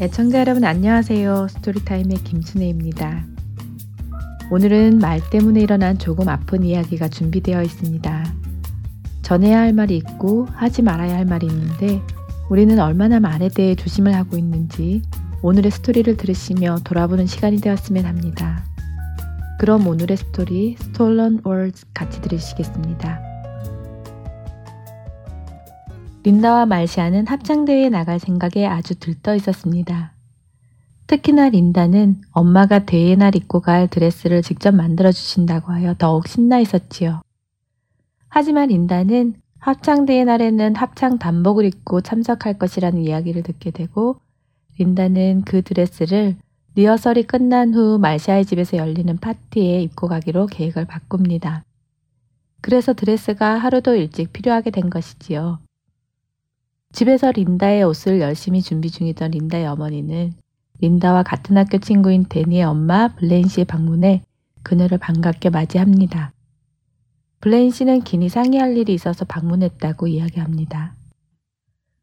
[0.00, 1.48] 애청자 여러분 안녕하세요.
[1.48, 3.22] 스토리타임의 김순혜입니다.
[4.50, 8.34] 오늘은 말 때문에 일어난 조금 아픈 이야기가 준비되어 있습니다.
[9.20, 12.00] 전해야 할 말이 있고 하지 말아야 할 말이 있는데
[12.48, 15.02] 우리는 얼마나 말에 대해 조심을 하고 있는지
[15.42, 18.64] 오늘의 스토리를 들으시며 돌아보는 시간이 되었으면 합니다.
[19.58, 23.29] 그럼 오늘의 스토리 Stolen Words 같이 들으시겠습니다.
[26.22, 30.12] 린다와 말시아는 합창대회에 나갈 생각에 아주 들떠 있었습니다.
[31.06, 37.22] 특히나 린다는 엄마가 대회 날 입고 갈 드레스를 직접 만들어 주신다고 하여 더욱 신나 있었지요.
[38.28, 44.20] 하지만 린다는 합창대회 날에는 합창 단복을 입고 참석할 것이라는 이야기를 듣게 되고
[44.78, 46.36] 린다는 그 드레스를
[46.74, 51.64] 리허설이 끝난 후 말샤의 집에서 열리는 파티에 입고 가기로 계획을 바꿉니다.
[52.60, 55.58] 그래서 드레스가 하루 더 일찍 필요하게 된 것이지요.
[56.92, 60.34] 집에서 린다의 옷을 열심히 준비 중이던 린다의 어머니는
[60.80, 64.22] 린다와 같은 학교 친구인 데니의 엄마 블레인 씨의 방문에
[64.62, 66.32] 그녀를 반갑게 맞이합니다.
[67.40, 70.94] 블레인 씨는 긴히 상의할 일이 있어서 방문했다고 이야기합니다.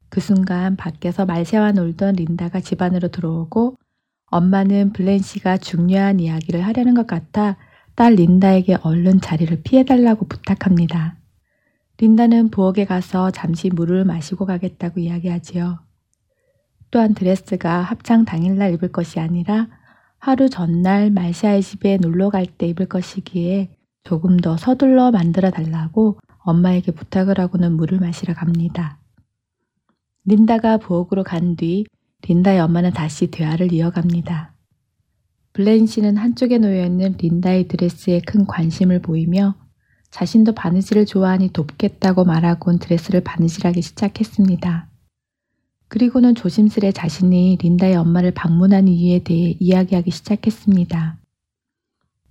[0.09, 3.75] 그 순간 밖에서 말샤와 놀던 린다가 집 안으로 들어오고
[4.27, 7.57] 엄마는 블레인 씨가 중요한 이야기를 하려는 것 같아
[7.95, 11.17] 딸 린다에게 얼른 자리를 피해달라고 부탁합니다.
[11.99, 15.79] 린다는 부엌에 가서 잠시 물을 마시고 가겠다고 이야기하지요.
[16.91, 19.67] 또한 드레스가 합창 당일날 입을 것이 아니라
[20.19, 26.91] 하루 전날 말샤의 집에 놀러 갈 때 입을 것이기에 조금 더 서둘러 만들어 달라고 엄마에게
[26.93, 28.99] 부탁을 하고는 물을 마시러 갑니다.
[30.25, 31.85] 린다가 부엌으로 간 뒤
[32.27, 34.53] 린다의 엄마는 다시 대화를 이어갑니다.
[35.87, 39.55] 씨는 한쪽에 놓여 있는 린다의 드레스에 큰 관심을 보이며
[40.17, 44.87] 자신도 바느질을 좋아하니 돕겠다고 말하곤 드레스를 바느질하기 시작했습니다.
[45.89, 51.19] 그리고는 조심스레 자신이 린다의 엄마를 방문한 이유에 대해 이야기하기 시작했습니다.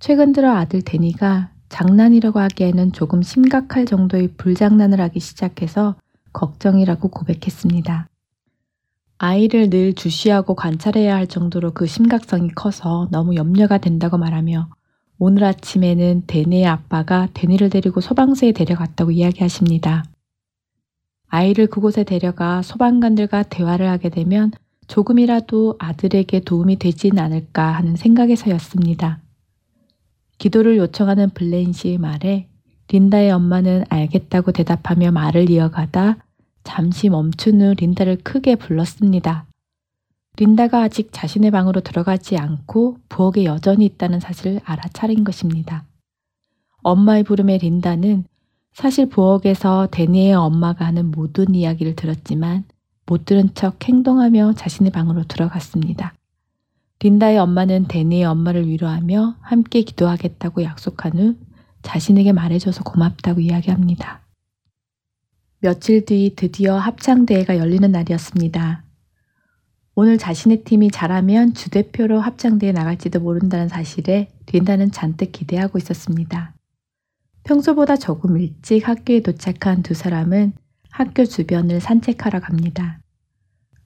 [0.00, 5.94] 최근 들어 아들 데니가 장난이라고 하기에는 조금 심각할 정도의 불장난을 하기 시작해서
[6.32, 8.08] 걱정이라고 고백했습니다.
[9.18, 14.70] 아이를 늘 주시하고 관찰해야 할 정도로 그 심각성이 커서 너무 염려가 된다고 말하며
[15.18, 20.04] 오늘 아침에는 데니의 아빠가 데니를 데리고 소방서에 데려갔다고 이야기하십니다.
[21.28, 24.52] 아이를 그곳에 데려가 소방관들과 대화를 하게 되면
[24.86, 29.20] 조금이라도 아들에게 도움이 되진 않을까 하는 생각에서였습니다.
[30.38, 32.48] 기도를 요청하는 블레인 씨의 말에
[32.88, 36.18] 린다의 엄마는 알겠다고 대답하며 말을 이어가다
[36.62, 39.45] 잠시 멈춘 후 린다를 크게 불렀습니다.
[40.38, 45.84] 린다가 아직 자신의 방으로 들어가지 않고 부엌에 여전히 있다는 사실을 알아차린 것입니다.
[46.82, 48.24] 엄마의 부름에 린다는
[48.72, 52.64] 사실 부엌에서 데니의 엄마가 하는 모든 이야기를 들었지만
[53.06, 56.12] 못 들은 척 행동하며 자신의 방으로 들어갔습니다.
[57.00, 61.36] 린다의 엄마는 데니의 엄마를 위로하며 함께 기도하겠다고 약속한 후
[61.82, 64.20] 자신에게 말해줘서 고맙다고 이야기합니다.
[65.60, 68.85] 며칠 뒤 드디어 합창대회가 열리는 날이었습니다.
[69.98, 76.54] 오늘 자신의 팀이 잘하면 주대표로 합창대에 나갈지도 모른다는 사실에 린다는 잔뜩 기대하고 있었습니다.
[77.44, 80.52] 평소보다 조금 일찍 학교에 도착한 두 사람은
[80.90, 83.00] 학교 주변을 산책하러 갑니다.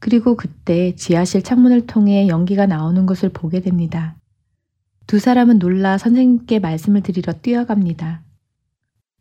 [0.00, 4.16] 그리고 그때 지하실 창문을 통해 연기가 나오는 것을 보게 됩니다.
[5.06, 8.24] 두 사람은 놀라 선생님께 말씀을 드리러 뛰어갑니다.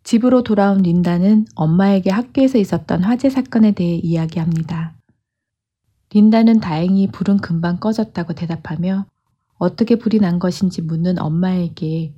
[0.02, 4.99] 집으로 돌아온 린다는 엄마에게 학교에서 있었던 화재 사건에 대해 이야기합니다.
[6.14, 9.06] 린다는 다행히 불은 금방 꺼졌다고 대답하며
[9.58, 12.14] 어떻게 불이 난 것인지 묻는 엄마에게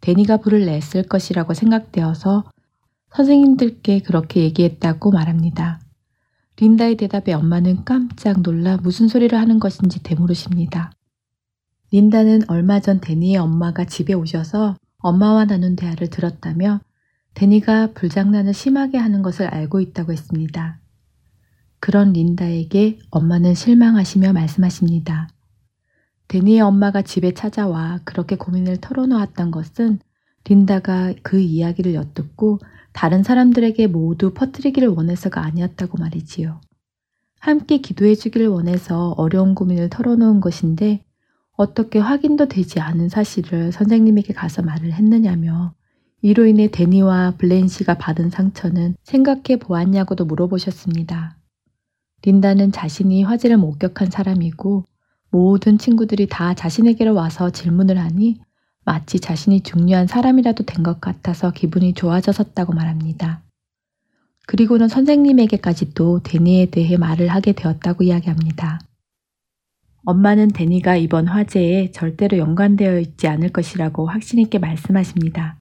[0.00, 2.44] 데니가 불을 냈을 것이라고 생각되어서
[3.10, 5.80] 선생님들께 그렇게 얘기했다고 말합니다.
[6.60, 10.92] 린다의 대답에 엄마는 깜짝 놀라 무슨 소리를 하는 것인지 되물으십니다.
[11.90, 16.80] 린다는 얼마 전 데니의 엄마가 집에 오셔서 엄마와 나눈 대화를 들었다며
[17.34, 20.81] 데니가 불장난을 심하게 하는 것을 알고 있다고 했습니다.
[21.82, 25.28] 그런 린다에게 엄마는 실망하시며 말씀하십니다.
[26.28, 29.98] 데니의 엄마가 집에 찾아와 그렇게 고민을 털어놓았던 것은
[30.44, 32.60] 린다가 그 이야기를 엿듣고
[32.92, 36.60] 다른 사람들에게 모두 퍼뜨리기를 원해서가 아니었다고 말이지요.
[37.40, 41.02] 함께 기도해 주기를 원해서 어려운 고민을 털어놓은 것인데
[41.56, 45.74] 어떻게 확인도 되지 않은 사실을 선생님에게 가서 말을 했느냐며
[46.20, 51.41] 이로 인해 데니와 블렌 시가 받은 상처는 생각해 보았냐고도 물어보셨습니다.
[52.24, 54.84] 린다는 자신이 화재를 목격한 사람이고
[55.30, 58.38] 모든 친구들이 다 자신에게로 와서 질문을 하니
[58.84, 63.42] 마치 자신이 중요한 사람이라도 된 것 같아서 기분이 좋아졌었다고 말합니다.
[64.46, 68.80] 그리고는 선생님에게까지도 데니에 대해 말을 하게 되었다고 이야기합니다.
[70.04, 75.58] 엄마는 데니가 이번 화재에 절대로 연관되어 있지 않을 것이라고 확신있게 말씀하십니다.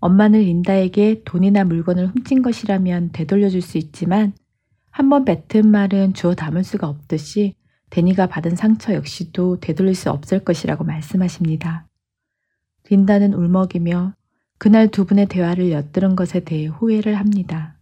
[0.00, 4.32] 엄마는 린다에게 돈이나 물건을 훔친 것이라면 되돌려줄 수 있지만
[4.96, 7.54] 한 번 뱉은 말은 주워 담을 수가 없듯이
[7.90, 11.86] 데니가 받은 상처 역시도 되돌릴 수 없을 것이라고 말씀하십니다.
[12.88, 14.14] 린다는 울먹이며
[14.56, 17.76] 그날 두 분의 대화를 엿들은 것에 대해 후회를 합니다.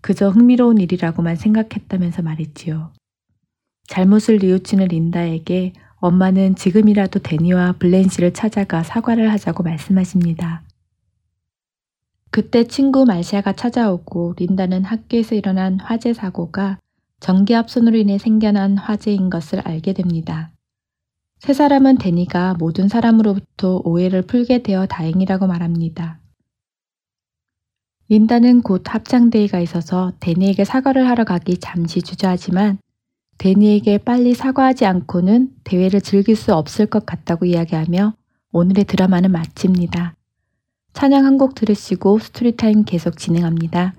[0.00, 2.92] 그저 흥미로운 일이라고만 생각했다면서 말이지요.
[3.88, 10.62] 잘못을 뉘우치는 린다에게 엄마는 지금이라도 데니와 블렌시를 찾아가 사과를 하자고 말씀하십니다.
[12.36, 16.78] 그때 친구 말샤가 찾아오고 린다는 학교에서 일어난 화재 사고가
[17.18, 20.52] 전기압선으로 인해 생겨난 화재인 것을 알게 됩니다.
[21.38, 26.20] 세 사람은 데니가 모든 사람으로부터 오해를 풀게 되어 다행이라고 말합니다.
[28.10, 32.76] 린다는 곧 합창대회가 있어서 데니에게 사과를 하러 가기 잠시 주저하지만
[33.38, 38.12] 데니에게 빨리 사과하지 않고는 대회를 즐길 수 없을 것 같다고 이야기하며
[38.52, 40.16] 오늘의 드라마는 마칩니다.
[40.96, 43.92] 찬양 한 곡 들으시고 스토리타임 계속 진행합니다.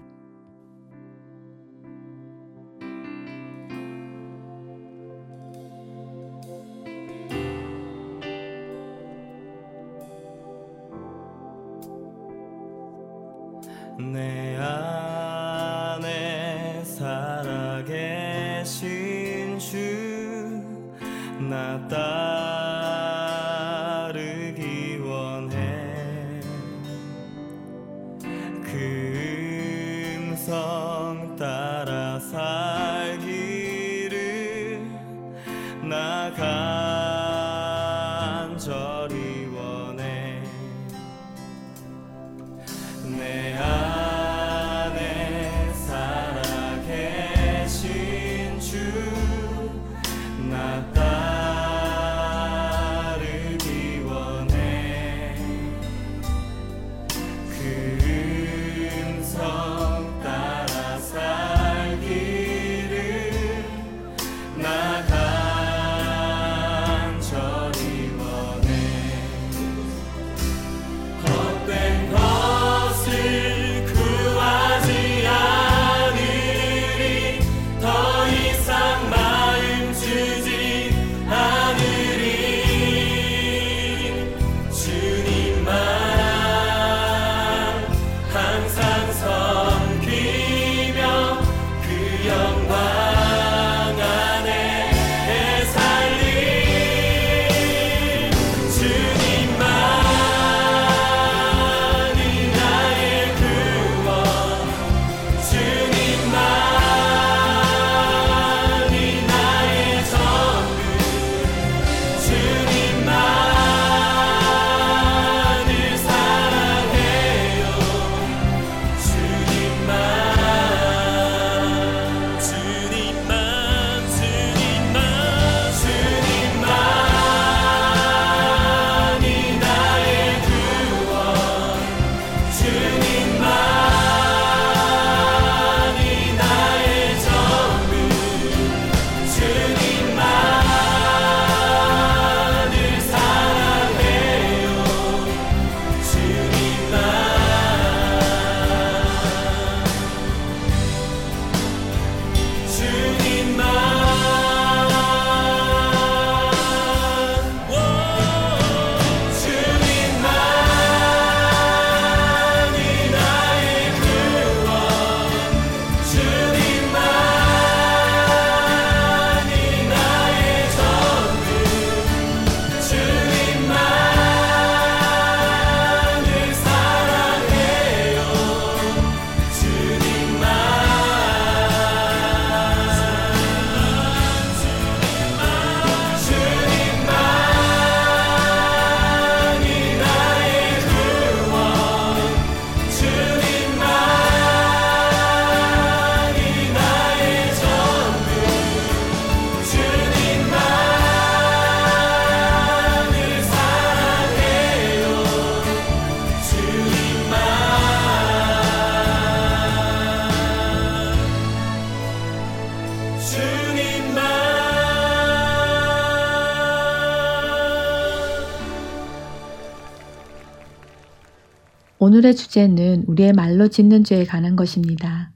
[222.18, 225.33] 오늘의 주제는 우리의 말로 짓는 죄에 관한 것입니다.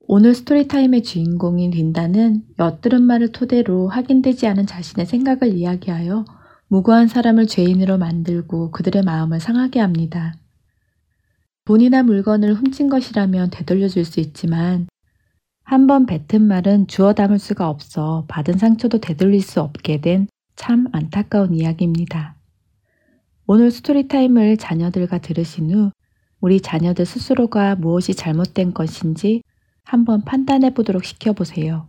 [0.00, 6.26] 오늘 스토리타임의 주인공인 린다는 엿들은 말을 토대로 확인되지 않은 자신의 생각을 이야기하여
[6.66, 10.34] 무고한 사람을 죄인으로 만들고 그들의 마음을 상하게 합니다.
[11.64, 14.88] 돈이나 물건을 훔친 것이라면 되돌려줄 수 있지만
[15.64, 20.86] 한 번 뱉은 말은 주워 담을 수가 없어 받은 상처도 되돌릴 수 없게 된 참
[20.92, 22.37] 안타까운 이야기입니다.
[23.50, 25.90] 오늘 스토리타임을 자녀들과 들으신 후
[26.38, 29.42] 우리 자녀들 스스로가 무엇이 잘못된 것인지
[29.84, 31.88] 한번 판단해 보도록 시켜보세요.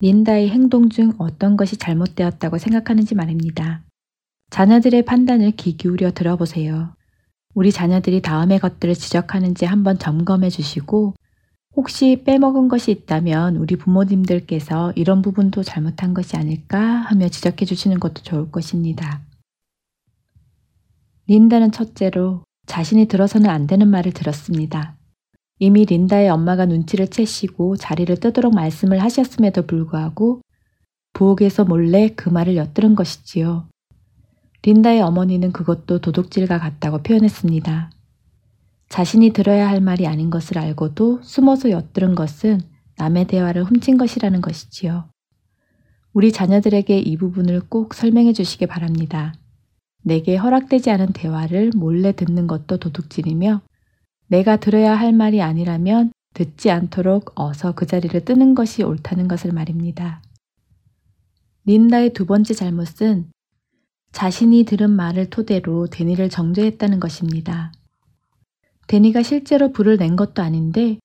[0.00, 3.84] 린다의 행동 중 어떤 것이 잘못되었다고 생각하는지 말입니다.
[4.50, 6.96] 자녀들의 판단을 귀 기울여 들어보세요.
[7.54, 11.14] 우리 자녀들이 다음의 것들을 지적하는지 한번 점검해 주시고
[11.76, 18.24] 혹시 빼먹은 것이 있다면 우리 부모님들께서 이런 부분도 잘못한 것이 아닐까 하며 지적해 주시는 것도
[18.24, 19.25] 좋을 것입니다.
[21.28, 24.96] 린다는 첫째로 자신이 들어서는 안 되는 말을 들었습니다.
[25.58, 30.40] 이미 린다의 엄마가 눈치를 채시고 자리를 뜨도록 말씀을 하셨음에도 불구하고
[31.14, 33.68] 부엌에서 몰래 그 말을 엿들은 것이지요.
[34.62, 37.90] 린다의 어머니는 그것도 도둑질과 같다고 표현했습니다.
[38.88, 42.60] 자신이 들어야 할 말이 아닌 것을 알고도 숨어서 엿들은 것은
[42.98, 45.08] 남의 대화를 훔친 것이라는 것이지요.
[46.12, 49.34] 우리 자녀들에게 이 부분을 꼭 설명해 주시기 바랍니다.
[50.06, 53.60] 내게 허락되지 않은 대화를 몰래 듣는 것도 도둑질이며
[54.28, 60.22] 내가 들어야 할 말이 아니라면 듣지 않도록 어서 그 자리를 뜨는 것이 옳다는 것을 말입니다.
[61.64, 63.32] 린다의 두 번째 잘못은
[64.12, 67.72] 자신이 들은 말을 토대로 데니를 정죄했다는 것입니다.
[68.86, 71.00] 데니가 실제로 불을 낸 것도 아닌데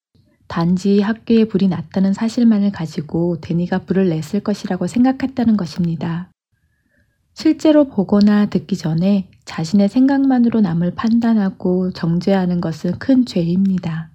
[0.48, 6.31] 단지 학교에 불이 났다는 사실만을 가지고 데니가 불을 냈을 것이라고 생각했다는 것입니다.
[7.34, 14.12] 실제로 보거나 듣기 전에 자신의 생각만으로 남을 판단하고 정죄하는 것은 큰 죄입니다.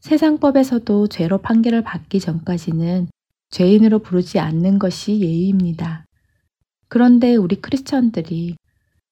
[0.00, 3.08] 세상법에서도 죄로 판결을 받기 전까지는
[3.50, 6.04] 죄인으로 부르지 않는 것이 예의입니다.
[6.88, 8.56] 그런데 우리 크리스천들이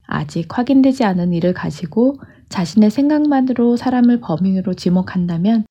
[0.07, 5.67] 아직 확인되지 않은 일을 가지고 자신의 생각만으로 사람을 범인으로 지목한다면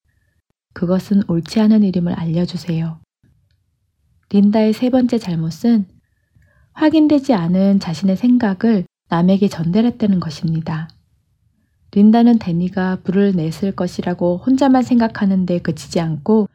[0.74, 3.00] 그것은 옳지 않은 일임을 알려주세요.
[4.32, 5.86] 린다의 세 번째 잘못은
[6.74, 10.90] 확인되지 않은 자신의 생각을 남에게 전달했다는 것입니다.
[11.92, 16.50] 린다는 데니가 불을 냈을 것이라고 혼자만 생각하는데 그치지 않고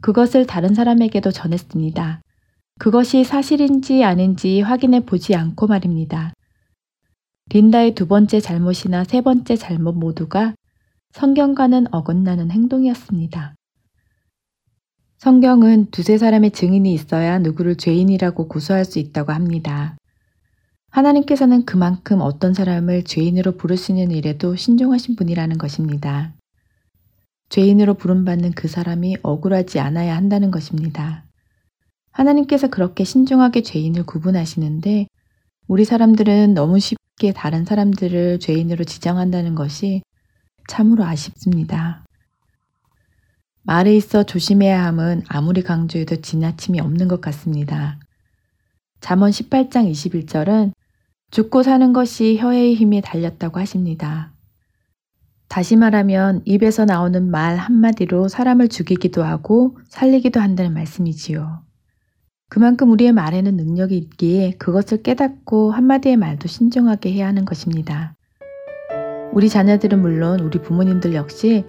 [0.00, 2.20] 그것을 다른 사람에게도 전했습니다.
[2.78, 6.32] 그것이 사실인지 아닌지 확인해 보지 않고 말입니다.
[7.52, 10.54] 린다의 두 번째 잘못이나 세 번째 잘못 모두가
[11.12, 13.54] 성경과는 어긋나는 행동이었습니다.
[15.20, 19.94] 성경은 두세 사람의 증인이 있어야 누구를 죄인이라고 고소할 수 있다고 합니다.
[20.88, 26.32] 하나님께서는 그만큼 어떤 사람을 죄인으로 부르시는 일에도 신중하신 분이라는 것입니다.
[27.50, 31.26] 죄인으로 부름받는 그 사람이 억울하지 않아야 한다는 것입니다.
[32.12, 35.06] 하나님께서 그렇게 신중하게 죄인을 구분하시는데
[35.68, 40.00] 우리 사람들은 너무 쉽게 다른 사람들을 죄인으로 지정한다는 것이
[40.66, 42.06] 참으로 아쉽습니다.
[43.70, 48.00] 말에 있어 조심해야 함은 아무리 강조해도 지나침이 없는 것 같습니다.
[49.00, 50.72] 잠언 18장 21절은
[51.30, 54.32] 죽고 사는 것이 혀의 힘에 달렸다고 하십니다.
[55.46, 61.62] 다시 말하면 입에서 나오는 말 한마디로 사람을 죽이기도 하고 살리기도 한다는 말씀이지요.
[62.48, 68.16] 그만큼 우리의 말에는 능력이 있기에 그것을 깨닫고 한마디의 말도 신중하게 해야 하는 것입니다.
[69.32, 71.64] 우리 자녀들은 물론 우리 부모님들 역시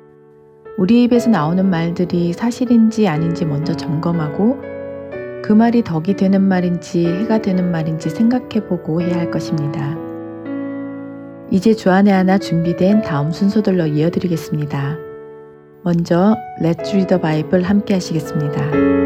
[0.78, 4.60] 우리 입에서 나오는 말들이 사실인지 아닌지 먼저 점검하고
[5.44, 9.98] 그 말이 덕이 되는 말인지 해가 되는 말인지 생각해 보고 해야 할 것입니다.
[11.50, 14.98] 이제 주안의 하나 준비된 다음 순서들로 이어드리겠습니다.
[15.84, 19.01] 먼저 Let's Read the Bible 함께 하시겠습니다.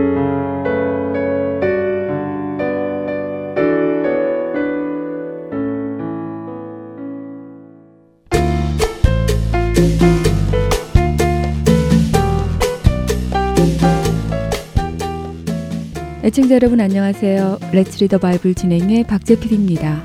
[16.25, 17.59] 애청자 여러분 안녕하세요.
[17.71, 20.03] 레츠 리더 바이블 진행의 박재필입니다.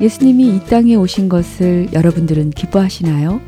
[0.00, 3.40] 예수님이 이 땅에 오신 것을 여러분들은 기뻐하시나요?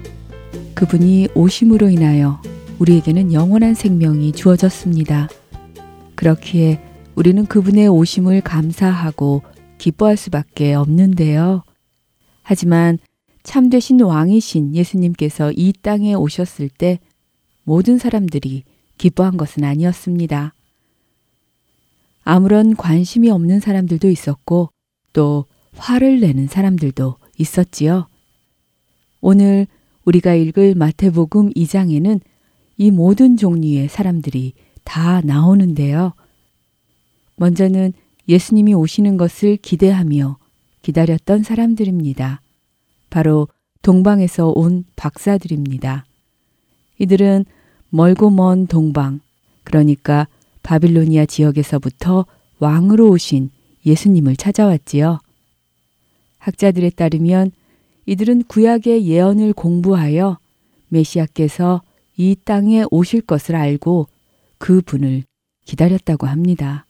[0.75, 2.43] 그분이 오심으로 인하여
[2.81, 5.29] 우리에게는 영원한 생명이 주어졌습니다.
[6.17, 6.81] 그렇기에
[7.15, 9.43] 우리는 그분의 오심을 감사하고
[9.79, 11.63] 기뻐할 수밖에 없는데요.
[12.43, 12.99] 하지만
[13.45, 16.99] 참되신 왕이신 예수님께서 이 땅에 오셨을 때
[17.63, 18.65] 모든 사람들이
[18.99, 20.55] 기뻐한 것은 아니었습니다.
[22.31, 24.69] 아무런 관심이 없는 사람들도 있었고
[25.15, 25.47] 또
[25.79, 28.07] 화를 내는 사람들도 있었지요.
[29.23, 29.67] 오늘
[30.05, 32.21] 우리가 읽을 마태복음 2장에는
[32.77, 34.53] 이 모든 종류의 사람들이
[34.85, 36.13] 다 나오는데요.
[37.37, 37.95] 먼저는
[38.29, 40.37] 예수님이 오시는 것을 기대하며
[40.83, 42.43] 기다렸던 사람들입니다.
[43.09, 43.49] 바로
[43.81, 46.05] 동방에서 온 박사들입니다.
[46.99, 47.47] 이들은
[47.89, 49.21] 멀고 먼 동방,
[49.65, 50.29] 그러니까
[50.69, 52.27] 바빌로니아 지역에서부터
[52.59, 53.49] 왕으로 오신
[53.87, 55.19] 예수님을 찾아왔지요.
[56.37, 57.53] 학자들에 따르면
[58.05, 60.39] 이들은 구약의 예언을 공부하여
[60.89, 61.81] 메시아께서
[62.19, 64.09] 이 땅에 오실 것을 알고
[64.59, 65.25] 그 분을
[65.65, 66.85] 기다렸다고 합니다.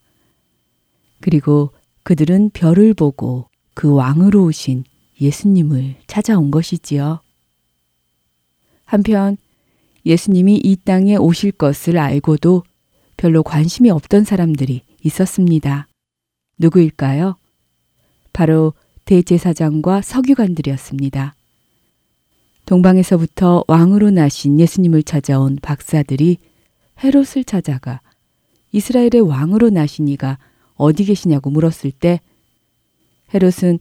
[1.21, 1.69] 그리고
[2.03, 4.83] 그들은 별을 보고 그 왕으로 오신
[5.21, 7.21] 예수님을 찾아온 것이지요.
[8.83, 9.37] 한편
[10.05, 12.63] 예수님이 이 땅에 오실 것을 알고도
[13.19, 15.89] 별로 관심이 없던 사람들이 있었습니다.
[16.57, 17.35] 누구일까요?
[18.31, 18.73] 바로
[19.03, 21.35] 대제사장과 서기관들이었습니다.
[22.65, 26.37] 동방에서부터 왕으로 나신 예수님을 찾아온 박사들이
[27.03, 27.99] 헤롯을 찾아가
[28.71, 30.37] 이스라엘의 왕으로 나신 이가
[30.75, 32.21] 어디 계시냐고 물었을 때
[33.33, 33.79] 헤롯은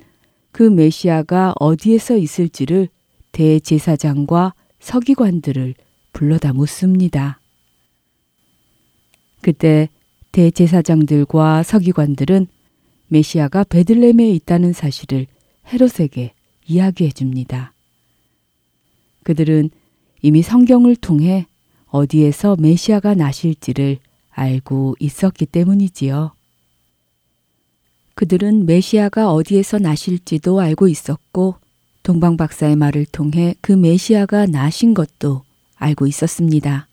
[0.50, 2.88] 그 메시아가 어디에서 있을지를
[3.30, 5.75] 대제사장과 서기관들을
[6.12, 7.38] 불러다 묻습니다.
[9.40, 9.88] 그때
[10.33, 12.47] 대제사장들과 서기관들은
[13.09, 15.26] 메시아가 베들렘에 있다는 사실을
[15.73, 16.33] 헤롯에게
[16.66, 17.73] 이야기해 줍니다.
[19.25, 19.71] 그들은
[20.23, 21.47] 이미 성경을 통해
[21.87, 23.99] 어디에서 메시아가 나실지를
[24.30, 26.33] 알고 있었기 때문이지요.
[28.14, 31.57] 그들은 메시아가 어디에서 나실지도 알고 있었고
[32.02, 35.42] 동방 박사의 말을 통해 그 메시아가 나신 것도
[35.76, 36.88] 알고 있었습니다.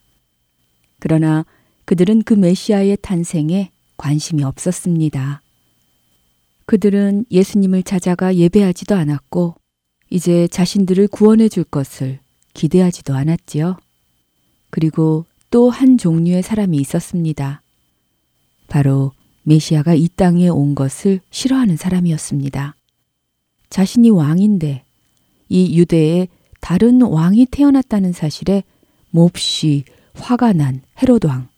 [0.98, 1.44] 그러나
[1.86, 5.40] 그들은 그 메시아의 탄생에 관심이 없었습니다.
[6.66, 9.54] 그들은 예수님을 찾아가 예배하지도 않았고
[10.10, 12.18] 이제 자신들을 구원해 줄 것을
[12.54, 13.76] 기대하지도 않았지요.
[14.70, 17.62] 그리고 또 한 종류의 사람이 있었습니다.
[18.66, 19.12] 바로
[19.44, 22.74] 메시아가 이 땅에 온 것을 싫어하는 사람이었습니다.
[23.70, 24.82] 자신이 왕인데
[25.48, 26.26] 이 유대에
[26.60, 28.64] 다른 왕이 태어났다는 사실에
[29.10, 29.84] 몹시
[30.14, 31.48] 화가 난 헤롯 왕.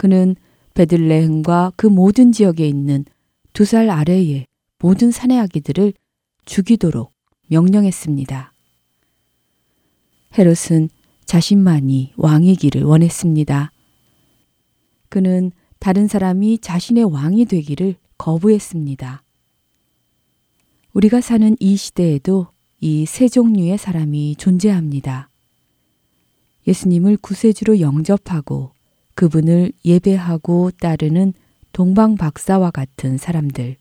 [0.00, 0.34] 그는
[0.72, 3.04] 베들레헴과 그 모든 지역에 있는
[3.52, 4.46] 두 살 아래의
[4.78, 5.92] 모든 사내 아기들을
[6.46, 7.12] 죽이도록
[7.48, 8.50] 명령했습니다.
[10.38, 10.88] 헤롯은
[11.26, 13.72] 자신만이 왕이기를 원했습니다.
[15.10, 19.22] 그는 다른 사람이 자신의 왕이 되기를 거부했습니다.
[20.94, 22.48] 우리가 사는 이 시대에도
[22.80, 25.28] 이 세 종류의 사람이 존재합니다.
[26.66, 28.72] 예수님을 구세주로 영접하고
[29.20, 31.34] 그분을 예배하고 따르는
[31.74, 33.76] 동방 박사와 같은 사람들.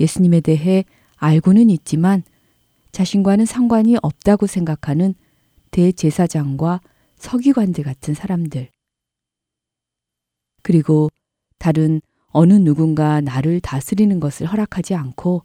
[0.00, 2.22] 예수님에 대해 알고는 있지만
[2.92, 5.14] 자신과는 상관이 없다고 생각하는
[5.70, 6.80] 대제사장과
[7.18, 8.70] 서기관들 같은 사람들.
[10.62, 11.10] 그리고
[11.58, 15.42] 다른 어느 누군가 나를 다스리는 것을 허락하지 않고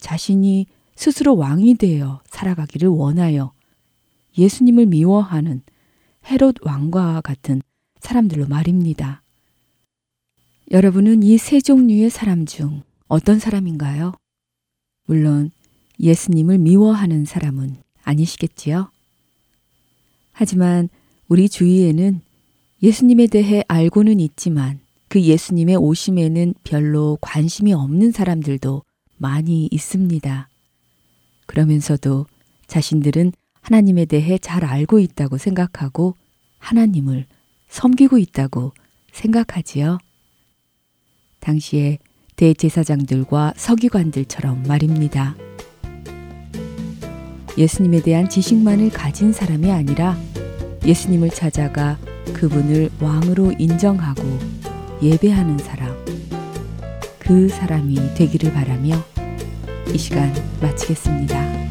[0.00, 3.52] 자신이 스스로 왕이 되어 살아가기를 원하여
[4.36, 5.62] 예수님을 미워하는
[6.28, 7.62] 헤롯 왕과 같은
[8.00, 9.22] 사람들로 말입니다.
[10.70, 14.12] 여러분은 이 세 종류의 사람 중 어떤 사람인가요?
[15.06, 15.50] 물론
[15.98, 18.90] 예수님을 미워하는 사람은 아니시겠지요?
[20.32, 20.88] 하지만
[21.28, 22.20] 우리 주위에는
[22.82, 28.82] 예수님에 대해 알고는 있지만 그 예수님의 오심에는 별로 관심이 없는 사람들도
[29.16, 30.48] 많이 있습니다.
[31.46, 32.26] 그러면서도
[32.66, 33.32] 자신들은
[33.62, 36.14] 하나님에 대해 잘 알고 있다고 생각하고
[36.58, 37.26] 하나님을
[37.68, 38.72] 섬기고 있다고
[39.12, 39.98] 생각하지요.
[41.40, 41.98] 당시에
[42.36, 45.36] 대제사장들과 서기관들처럼 말입니다.
[47.56, 50.16] 예수님에 대한 지식만을 가진 사람이 아니라
[50.84, 51.98] 예수님을 찾아가
[52.32, 54.22] 그분을 왕으로 인정하고
[55.02, 55.92] 예배하는 사람,
[57.18, 58.94] 그 사람이 되기를 바라며
[59.92, 61.67] 이 시간 마치겠습니다.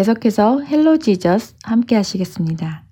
[0.00, 2.84] 계속해서 Hello Jesus 함께 하시겠습니다.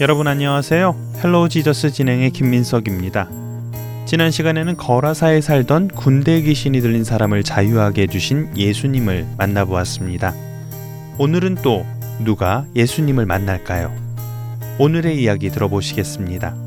[0.00, 0.96] 여러분 안녕하세요.
[1.22, 3.28] Hello Jesus 진행의 김민석입니다.
[4.06, 10.32] 지난 시간에는 거라사에 살던 군대 귀신이 들린 사람을 자유하게 해주신 예수님을 만나보았습니다.
[11.18, 11.84] 오늘은 또
[12.20, 13.94] 누가 예수님을 만날까요?
[14.78, 16.63] 오늘의 이야기 들어보시겠습니다.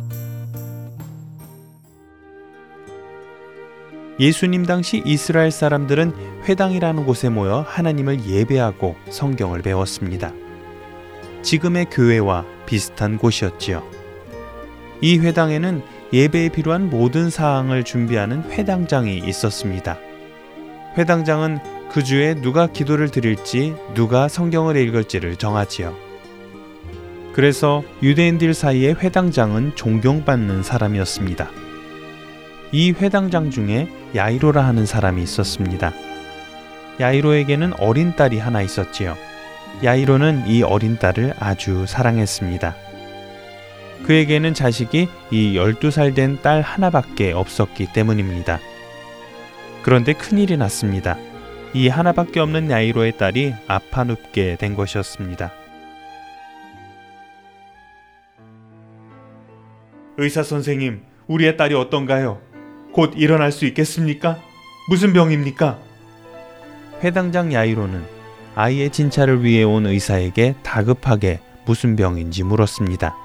[4.20, 6.14] 예수님 당시 이스라엘 사람들은
[6.48, 10.34] 회당이라는 곳에 모여 하나님을 예배하고 성경을 배웠습니다.
[11.44, 13.84] 지금의 교회와 비슷한 곳이었지요.
[15.02, 20.00] 이 회당에는 예배에 필요한 모든 사항을 준비하는 회당장이 있었습니다.
[20.98, 21.60] 회당장은
[21.92, 25.96] 그 주에 누가 기도를 드릴지, 누가 성경을 읽을지를 정하지요.
[27.34, 31.67] 그래서 유대인들 사이에 회당장은 존경받는 사람이었습니다.
[32.72, 35.94] 이 회당장 중에 야이로라 하는 사람이 있었습니다.
[37.00, 39.16] 야이로에게는 어린 딸이 하나 있었지요.
[39.84, 42.76] 야이로는 이 어린 딸을 아주 사랑했습니다.
[44.06, 48.60] 그에게는 자식이 이 12살 된 딸 하나밖에 없었기 때문입니다.
[49.84, 51.18] 그런데 큰일이 났습니다.
[51.74, 55.52] 이 하나밖에 없는 야이로의 딸이 아파 눕게 된 것이었습니다.
[60.18, 62.42] 의사 선생님, 우리의 딸이 어떤가요?
[62.98, 64.42] 곧 일어날 수 있겠습니까?
[64.90, 65.78] 무슨 병입니까?
[67.04, 68.04] 회당장 야이로는
[68.56, 73.16] 아이의 진찰을 위해 온 의사에게 다급하게 무슨 병인지 물었습니다.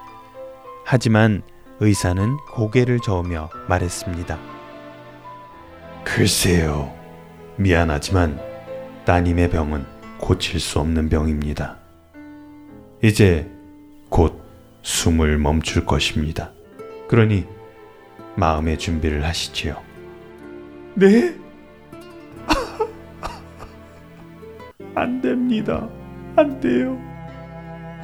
[0.85, 1.41] 하지만
[1.81, 4.39] 의사는 고개를 저으며 말했습니다.
[6.05, 6.93] 글쎄요.
[7.57, 8.39] 미안하지만
[9.07, 9.87] 따님의 병은
[10.19, 11.79] 고칠 수 없는 병입니다.
[13.03, 13.51] 이제
[14.11, 14.39] 곧
[14.83, 16.51] 숨을 멈출 것입니다.
[17.09, 17.47] 그러니
[18.37, 19.77] 마음의 준비를 하시지요.
[20.95, 21.35] 네?
[24.95, 25.89] 안 됩니다.
[26.37, 26.99] 안 돼요.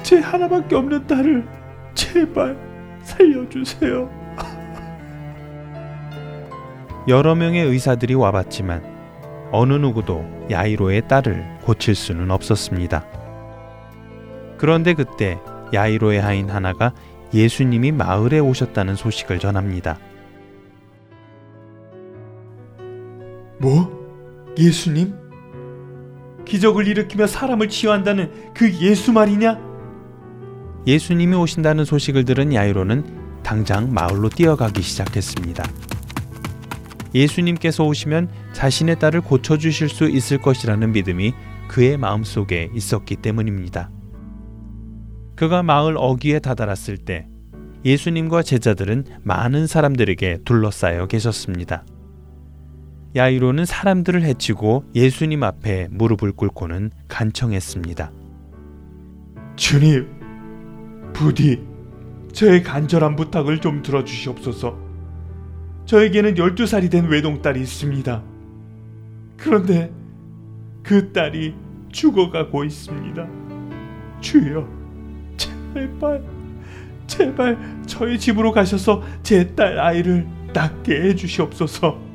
[0.03, 1.47] 제 하나밖에 없는 딸을
[1.93, 2.57] 제발
[3.03, 4.09] 살려주세요.
[7.07, 13.05] 여러 명의 의사들이 와봤지만 어느 누구도 야이로의 딸을 고칠 수는 없었습니다.
[14.57, 15.39] 그런데 그때
[15.73, 16.93] 야이로의 하인 하나가
[17.33, 19.97] 예수님이 마을에 오셨다는 소식을 전합니다.
[23.59, 24.53] 뭐?
[24.57, 25.13] 예수님?
[26.45, 29.59] 기적을 일으키며 사람을 치유한다는 그 예수 말이냐?
[30.87, 35.63] 예수님이 오신다는 소식을 들은 야이로는 당장 마을로 뛰어가기 시작했습니다.
[37.13, 41.33] 예수님께서 오시면 자신의 딸을 고쳐주실 수 있을 것이라는 믿음이
[41.67, 43.91] 그의 마음속에 있었기 때문입니다.
[45.35, 47.27] 그가 마을 어귀에 다다랐을 때
[47.85, 51.85] 예수님과 제자들은 많은 사람들에게 둘러싸여 계셨습니다.
[53.15, 58.11] 야이로는 사람들을 해치고 예수님 앞에 무릎을 꿇고는 간청했습니다.
[59.55, 60.07] 주님,
[61.13, 61.61] 부디
[62.31, 64.77] 저의 간절한 부탁을 좀 들어주시옵소서.
[65.85, 68.23] 저에게는 12살이 된 외동딸이 있습니다.
[69.37, 69.91] 그런데
[70.83, 71.55] 그 딸이
[71.91, 73.27] 죽어가고 있습니다.
[74.21, 74.67] 주여,
[75.37, 76.23] 제발,
[77.07, 82.08] 제발 저희 집으로 가셔서 제 딸 아이를 낫게 해주시옵소서.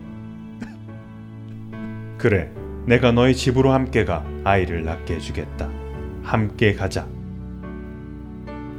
[2.25, 2.51] 그래,
[2.87, 5.69] 내가 너희 집으로 함께 가 아이를 낳게 해주겠다.
[6.23, 7.07] 함께 가자.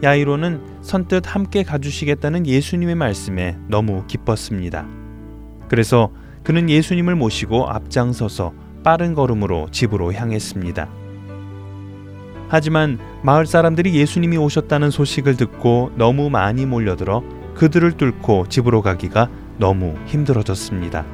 [0.02, 4.88] 야이로는 선뜻 함께 가주시겠다는 예수님의 말씀에 너무 기뻤습니다.
[5.68, 6.12] 그래서
[6.44, 8.52] 그는 예수님을 모시고 앞장서서
[8.84, 10.90] 빠른 걸음으로 집으로 향했습니다.
[12.50, 17.22] 하지만 마을 사람들이 예수님이 오셨다는 소식을 듣고 너무 많이 몰려들어
[17.54, 19.30] 그들을 뚫고 집으로 가기가
[19.60, 21.06] 너무 힘들어졌습니다.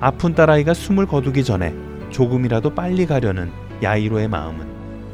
[0.00, 1.74] 아픈 딸아이가 숨을 거두기 전에
[2.10, 3.50] 조금이라도 빨리 가려는
[3.82, 4.66] 야이로의 마음은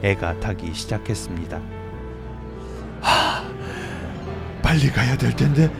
[0.03, 1.61] 애가 타기 시작했습니다.
[3.01, 3.43] 하,
[4.63, 5.71] 빨리 가야 될 텐데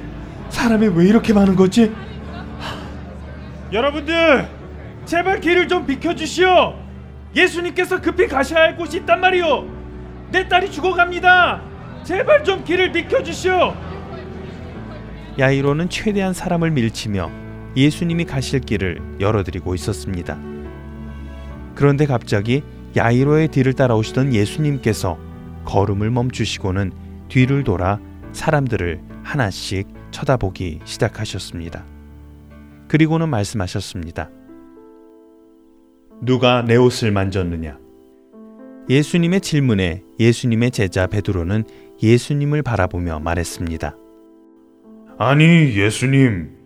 [0.49, 1.93] 사람이 왜 이렇게 많은 거지?
[3.73, 4.49] 여러분들
[5.05, 6.75] 제발 길을 좀 비켜주시오.
[7.35, 9.67] 예수님께서 급히 가셔야 할 곳이 있단 말이오.
[10.31, 11.61] 내 딸이 죽어갑니다.
[12.05, 13.75] 제발 좀 길을 비켜주시오.
[15.39, 17.44] 야이로는 최대한 사람을 밀치며
[17.77, 20.39] 예수님이 가실 길을 열어드리고 있었습니다.
[21.75, 22.63] 그런데 갑자기
[22.97, 25.19] 야이로의 뒤를 따라오시던 예수님께서
[25.65, 26.93] 걸음을 멈추시고는
[27.29, 27.99] 뒤를 돌아
[28.33, 31.85] 사람들을 하나씩 쳐다보기 시작하셨습니다.
[32.87, 34.31] 그리고는 말씀하셨습니다.
[36.23, 37.79] 누가 내 옷을 만졌느냐?
[38.89, 41.65] 예수님의 질문에 예수님의 제자 베드로는
[42.03, 43.97] 예수님을 바라보며 말했습니다.
[45.19, 46.64] 아니, 예수님.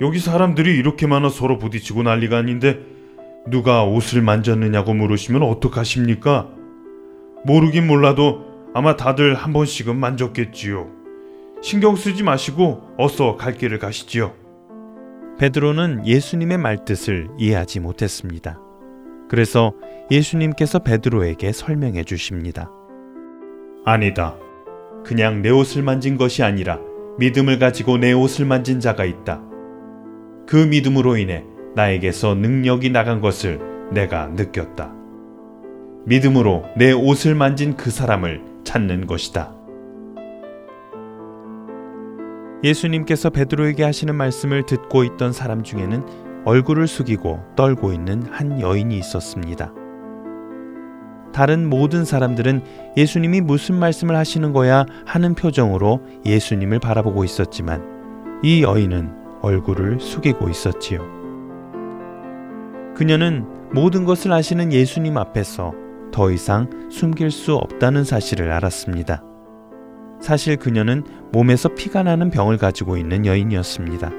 [0.00, 2.80] 여기 사람들이 이렇게 많아 서로 부딪히고 난리가 아닌데
[3.46, 6.48] 누가 옷을 만졌느냐고 물으시면 어떡하십니까?
[7.44, 10.88] 모르긴 몰라도 아마 다들 한 번씩은 만졌겠지요.
[11.62, 14.34] 신경 쓰지 마시고 어서 갈 길을 가시지요.
[15.38, 18.60] 베드로는 예수님의 말뜻을 이해하지 못했습니다.
[19.28, 19.74] 그래서
[20.10, 22.70] 예수님께서 베드로에게 설명해 주십니다.
[23.84, 24.36] 아니다.
[25.04, 26.80] 그냥 내 옷을 만진 것이 아니라
[27.18, 29.53] 믿음을 가지고 내 옷을 만진 자가 있다.
[30.46, 33.60] 그 믿음으로 인해 나에게서 능력이 나간 것을
[33.92, 34.92] 내가 느꼈다.
[36.06, 39.54] 믿음으로 내 옷을 만진 그 사람을 찾는 것이다.
[42.62, 46.02] 예수님께서 베드로에게 하시는 말씀을 듣고 있던 사람 중에는
[46.44, 49.72] 얼굴을 숙이고 떨고 있는 한 여인이 있었습니다.
[51.32, 52.62] 다른 모든 사람들은
[52.96, 61.00] 예수님이 무슨 말씀을 하시는 거야 하는 표정으로 예수님을 바라보고 있었지만 이 여인은 얼굴을 숙이고 있었지요.
[62.96, 65.74] 그녀는 모든 것을 아시는 예수님 앞에서
[66.12, 69.22] 더 이상 숨길 수 없다는 사실을 알았습니다.
[70.20, 74.10] 사실 그녀는 몸에서 피가 나는 병을 가지고 있는 여인이었습니다.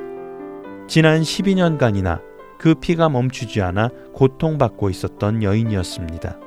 [0.88, 2.22] 지난 12년간이나
[2.60, 6.38] 그 피가 멈추지 않아 고통받고 있었던 여인이었습니다.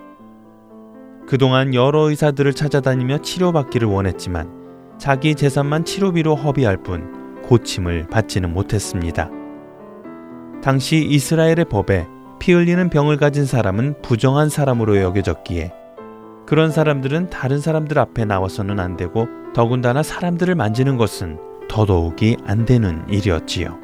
[1.26, 7.17] 그동안 여러 의사들을 찾아다니며 치료받기를 원했지만 자기 재산만 치료비로 허비할 뿐
[7.48, 9.30] 고침을 받지는 못했습니다.
[10.62, 12.06] 당시 이스라엘의 법에
[12.38, 15.72] 피 흘리는 병을 가진 사람은 부정한 사람으로 여겨졌기에
[16.46, 23.04] 그런 사람들은 다른 사람들 앞에 나와서는 안 되고 더군다나 사람들을 만지는 것은 더더욱이 안 되는
[23.08, 23.78] 일이었지요.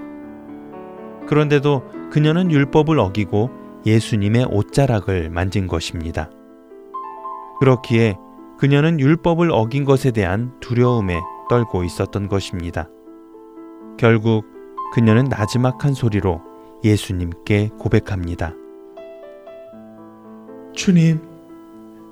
[1.26, 3.50] 그런데도 그녀는 율법을 어기고
[3.86, 6.30] 예수님의 옷자락을 만진 것입니다.
[7.60, 8.16] 그렇기에
[8.58, 12.88] 그녀는 율법을 어긴 것에 대한 두려움에 떨고 있었던 것입니다.
[13.96, 14.44] 결국
[14.92, 16.40] 그녀는 나지막한 소리로
[16.84, 18.54] 예수님께 고백합니다.
[20.74, 21.20] 주님,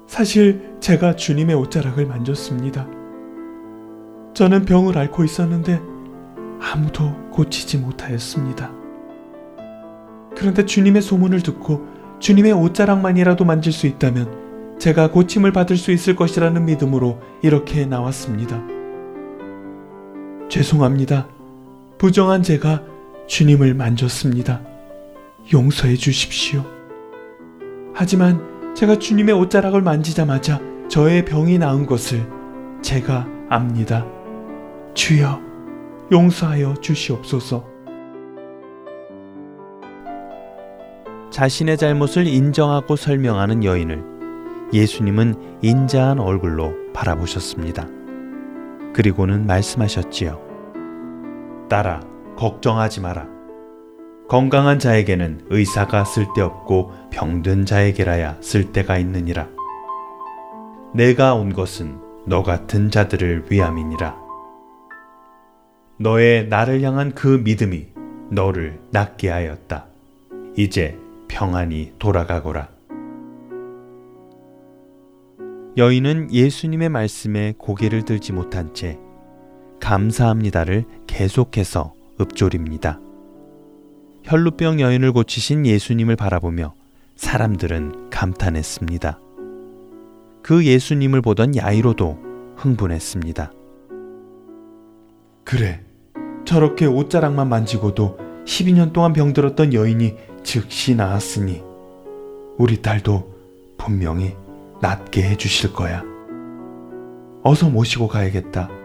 [0.06, 2.86] 사실 제가 주님의 옷자락을 만졌습니다.
[4.34, 5.80] 저는 병을 앓고 있었는데
[6.60, 8.70] 아무도 고치지 못하였습니다.
[10.36, 11.86] 그런데 주님의 소문을 듣고
[12.18, 18.60] 주님의 옷자락만이라도 만질 수 있다면 제가 고침을 받을 수 있을 것이라는 믿음으로 이렇게 나왔습니다.
[20.48, 21.28] 죄송합니다.
[22.02, 22.82] 부정한 제가
[23.28, 24.60] 주님을 만졌습니다.
[25.52, 26.64] 용서해 주십시오.
[27.94, 32.28] 하지만 제가 주님의 옷자락을 만지자마자 저의 병이 나은 것을
[32.82, 34.04] 제가 압니다.
[34.94, 35.40] 주여,
[36.10, 37.64] 용서하여 주시옵소서.
[41.30, 44.02] 자신의 잘못을 인정하고 설명하는 여인을
[44.72, 47.86] 예수님은 인자한 얼굴로 바라보셨습니다.
[48.92, 50.51] 그리고는 말씀하셨지요.
[51.72, 52.02] 딸아,
[52.36, 53.26] 걱정하지 마라.
[54.28, 59.48] 건강한 자에게는 의사가 쓸데없고 병든 자에게라야 쓸데가 있느니라.
[60.94, 64.14] 내가 온 것은 너 같은 자들을 위함이니라.
[65.98, 67.86] 너의 나를 향한 그 믿음이
[68.30, 69.86] 너를 낫게 하였다.
[70.58, 72.68] 이제 평안히 돌아가거라.
[75.78, 78.98] 여인은 예수님의 말씀에 고개를 들지 못한 채
[79.82, 83.00] 감사합니다를 계속해서 읊조립니다.
[84.22, 86.72] 혈루병 여인을 고치신 예수님을 바라보며
[87.16, 89.18] 사람들은 감탄했습니다.
[90.40, 92.18] 그 예수님을 보던 야이로도
[92.56, 93.52] 흥분했습니다.
[95.42, 95.80] 그래,
[96.44, 100.14] 저렇게 옷자락만 만지고도 12년 동안 병들었던 여인이
[100.44, 101.60] 즉시 나았으니
[102.56, 103.34] 우리 딸도
[103.78, 104.36] 분명히
[104.80, 106.04] 낫게 해주실 거야.
[107.42, 108.81] 어서 모시고 가야겠다.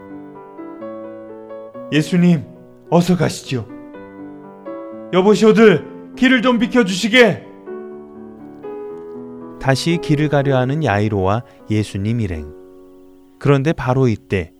[1.90, 2.44] 예수님,
[2.90, 3.66] 어서 가시죠.
[5.12, 7.46] 여보시오들, 길을 좀 비켜주시게!
[9.60, 12.54] 다시 길을 가려 하는 야이로와 예수님 일행.
[13.38, 14.52] 그런데 바로 이때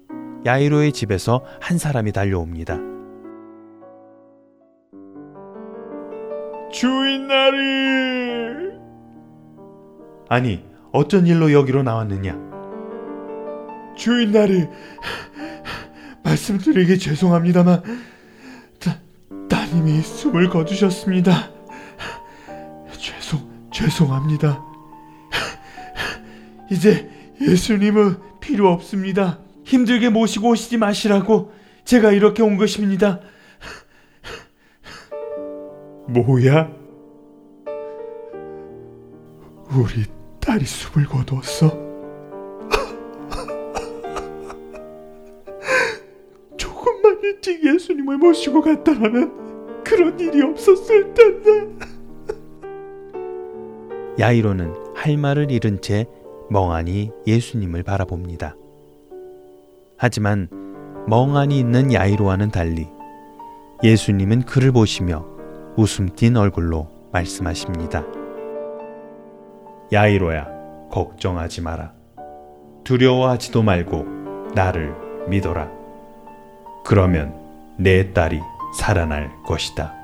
[0.46, 2.78] 야이로의 집에서 한 사람이 달려옵니다.
[6.70, 8.78] 주인 나리!
[10.28, 12.48] 아니, 어쩐 일로 여기로 나왔느냐?
[13.96, 14.68] 주인 나리,
[16.24, 17.82] 말씀드리기 죄송합니다만,
[18.78, 18.98] 따,
[19.48, 21.50] 따님이 숨을 거두셨습니다.
[22.98, 24.62] 죄송, 죄송합니다.
[26.70, 27.10] 이제
[27.40, 29.38] 예수님은 필요 없습니다.
[29.64, 31.52] 힘들게 모시고 오시지 마시라고
[31.84, 33.20] 제가 이렇게 온 것입니다.
[36.08, 36.70] 뭐야?
[39.70, 40.04] 우리
[40.40, 41.87] 딸이 숨을 거두었어?
[48.08, 51.68] 예수님을 모시고 갔다라면 그런 일이 없었을 텐데.
[54.18, 56.06] 야이로는 할 말을 잃은 채
[56.50, 58.56] 멍하니 예수님을 바라봅니다.
[59.98, 60.48] 하지만
[61.06, 62.88] 멍하니 있는 야이로와는 달리
[63.82, 65.24] 예수님은 그를 보시며
[65.76, 68.04] 웃음 띤 얼굴로 말씀하십니다.
[69.92, 71.92] 야이로야, 걱정하지 마라.
[72.84, 74.04] 두려워하지도 말고
[74.54, 74.94] 나를
[75.28, 75.70] 믿어라.
[76.84, 77.47] 그러면
[77.78, 78.40] 내 딸이
[78.74, 79.94] 살아날 것이다.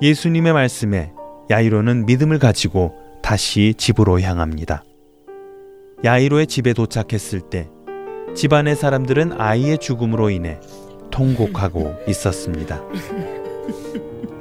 [0.00, 1.12] 예수님의 말씀에
[1.50, 4.82] 야이로는 믿음을 가지고 다시 집으로 향합니다.
[6.04, 7.68] 야이로의 집에 도착했을 때
[8.34, 10.58] 집안의 사람들은 아이의 죽음으로 인해
[11.10, 12.82] 통곡하고 있었습니다.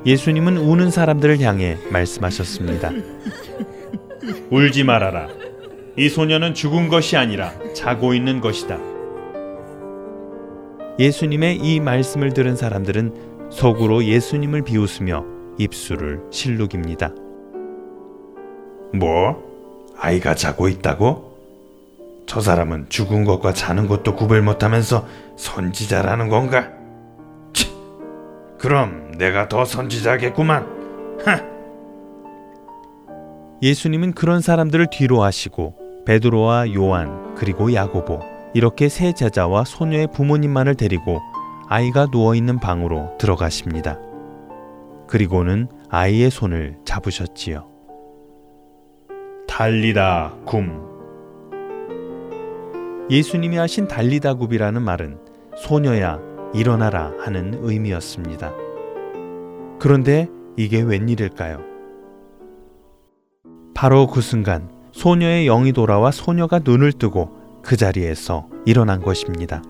[0.06, 2.92] 예수님은 우는 사람들을 향해 말씀하셨습니다.
[4.50, 5.28] 울지 말아라.
[5.98, 8.91] 이 소녀는 죽은 것이 아니라 자고 있는 것이다.
[11.00, 15.26] 예수님의 이 말씀을 들은 사람들은 속으로 예수님을 비웃으며
[15.58, 17.12] 입술을 실룩입니다.
[18.94, 19.52] 뭐?
[19.98, 21.32] 아이가 자고 있다고?
[22.26, 26.72] 저 사람은 죽은 것과 자는 것도 구별 못하면서 선지자라는 건가?
[27.54, 27.72] 치,
[28.58, 31.20] 그럼 내가 더 선지자겠구만.
[31.26, 31.52] 하.
[33.62, 35.76] 예수님은 그런 사람들을 뒤로 하시고
[36.06, 41.22] 베드로와 요한 그리고 야고보 이렇게 세 제자와 소녀의 부모님만을 데리고
[41.68, 43.98] 아이가 누워 있는 방으로 들어가십니다.
[45.08, 47.70] 그리고는 아이의 손을 잡으셨지요.
[49.48, 50.92] 달리다 굼
[53.10, 55.18] 예수님이 하신 달리다 굽이라는 말은
[55.58, 56.20] 소녀야
[56.54, 58.54] 일어나라 하는 의미였습니다.
[59.80, 60.28] 그런데
[60.58, 61.60] 이게 웬일일까요?
[63.74, 69.62] 바로 그 순간 소녀의 영이 돌아와 소녀가 눈을 뜨고 그 자리에서 일어난 것입니다.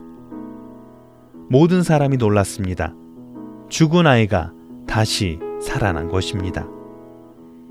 [1.50, 2.94] 모든 사람이 놀랐습니다.
[3.70, 4.54] 죽은 아이가
[4.88, 6.68] 다시 살아난 것입니다.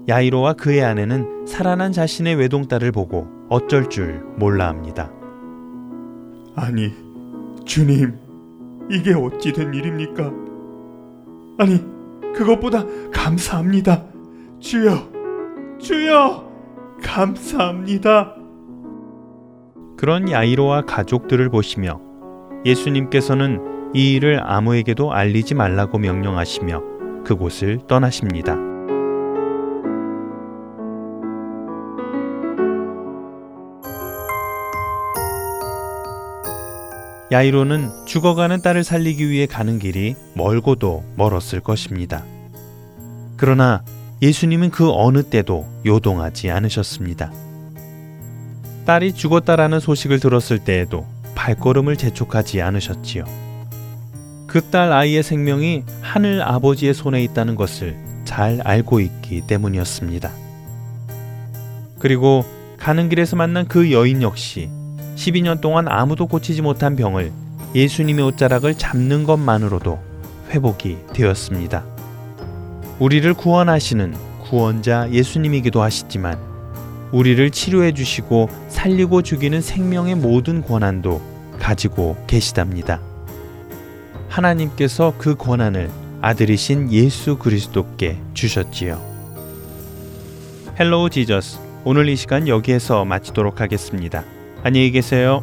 [0.08, 5.10] 야이로와 그의 아내는 살아난 자신의 외동딸을 보고 어쩔 줄 몰라 합니다.
[6.56, 6.92] 아니,
[7.64, 8.18] 주님,
[8.90, 10.32] 이게 어찌 된 일입니까?
[11.58, 11.84] 아니,
[12.34, 14.04] 그것보다 감사합니다.
[14.58, 15.10] 주여,
[15.78, 16.50] 주여,
[17.02, 18.39] 감사합니다.
[20.00, 22.00] 그런 야이로와 가족들을 보시며
[22.64, 28.56] 예수님께서는 이 일을 아무에게도 알리지 말라고 명령하시며 그곳을 떠나십니다.
[37.30, 42.24] 야이로는 죽어가는 딸을 살리기 위해 가는 길이 멀고도 멀었을 것입니다.
[43.36, 43.82] 그러나
[44.22, 47.49] 예수님은 그 어느 때도 요동하지 않으셨습니다.
[48.90, 53.24] 딸이 죽었다라는 소식을 들었을 때에도 발걸음을 재촉하지 않으셨지요.
[54.48, 60.32] 그 딸 아이의 생명이 하늘 아버지의 손에 있다는 것을 잘 알고 있기 때문이었습니다.
[62.00, 62.44] 그리고
[62.78, 64.68] 가는 길에서 만난 그 여인 역시
[65.14, 67.30] 12년 동안 아무도 고치지 못한 병을
[67.76, 70.00] 예수님의 옷자락을 잡는 것만으로도
[70.50, 71.84] 회복이 되었습니다.
[72.98, 74.16] 우리를 구원하시는
[74.48, 76.49] 구원자 예수님이기도 하시지만
[77.12, 81.20] 우리를 치료해 주시고 살리고 죽이는 생명의 모든 권한도
[81.58, 83.00] 가지고 계시답니다.
[84.28, 85.90] 하나님께서 그 권한을
[86.22, 89.00] 아들이신 예수 그리스도께 주셨지요.
[90.78, 94.24] 헬로우 지저스 오늘 이 시간 여기에서 마치도록 하겠습니다.
[94.62, 95.42] 안녕히 계세요.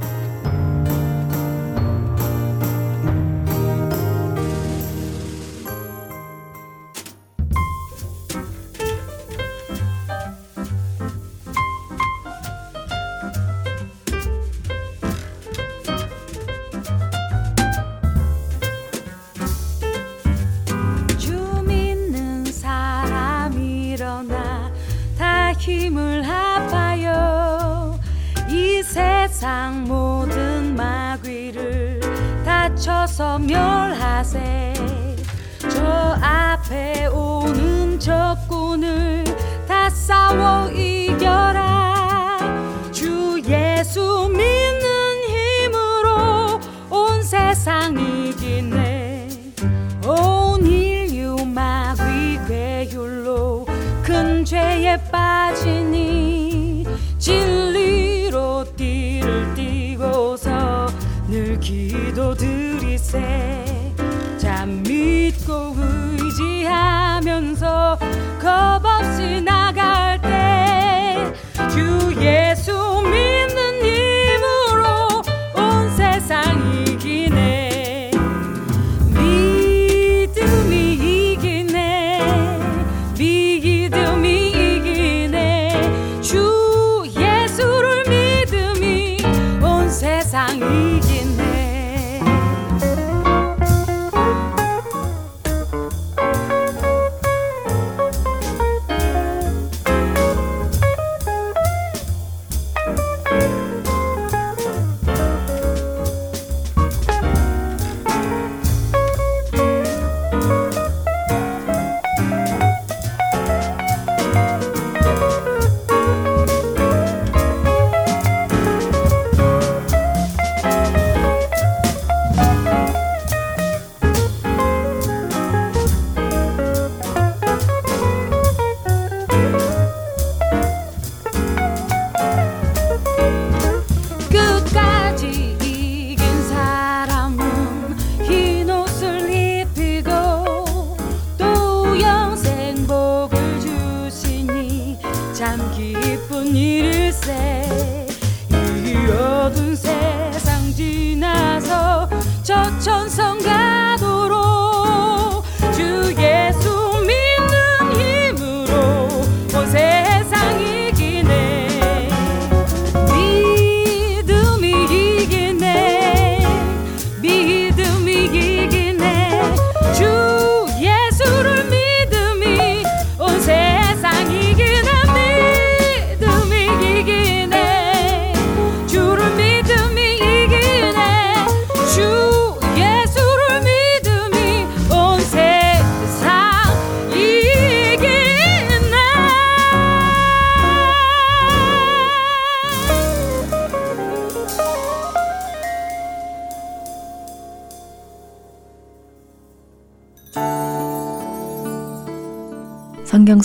[29.67, 31.99] 세상 모든 마귀를
[32.45, 34.76] 다쳐서 멸하세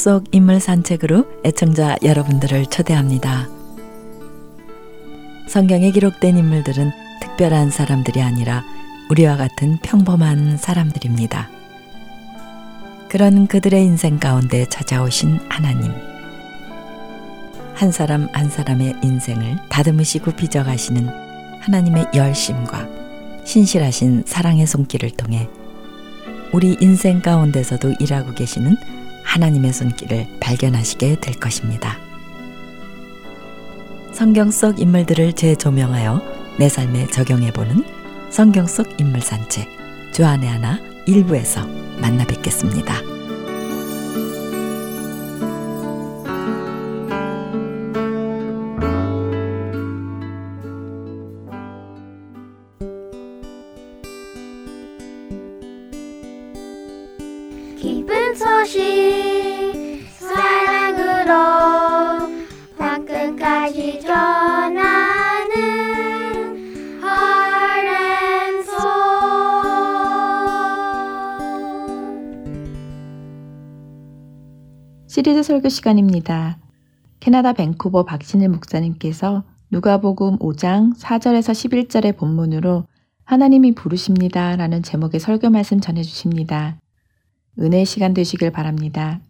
[0.02, 3.48] 속 인물 산책으로 애청자 여러분들을 초대합니다.
[5.46, 6.90] 성경에 기록된 인물들은
[7.20, 8.64] 특별한 사람들이 아니라
[9.10, 11.48] 우리와 같은 평범한 사람들입니다.
[13.08, 15.92] 그런 그들의 인생 가운데 찾아오신 하나님.
[17.74, 21.08] 한 사람 한 사람의 인생을 다듬으시고 빚어가시는
[21.60, 22.88] 하나님의 열심과
[23.44, 25.48] 신실하신 사랑의 손길을 통해
[26.52, 28.76] 우리 인생 가운데서도 일하고 계시는
[29.32, 31.98] 하나님의 손길을 발견하시게 될 것입니다.
[34.12, 37.82] 성경 속 인물들을 재조명하여 내 삶에 적용해보는
[38.30, 39.68] 성경 속 인물 산책
[40.12, 41.66] 주안의 하나 일부에서
[41.98, 43.11] 만나 뵙겠습니다.
[75.42, 76.58] 시리즈 설교 시간입니다.
[77.18, 82.86] 캐나다 밴쿠버 박신일 목사님께서 누가복음 5장 4절에서 11절의 본문으로
[83.24, 86.78] 하나님이 부르십니다 라는 제목의 설교 말씀 전해 주십니다.
[87.58, 89.20] 은혜의 시간 되시길 바랍니다.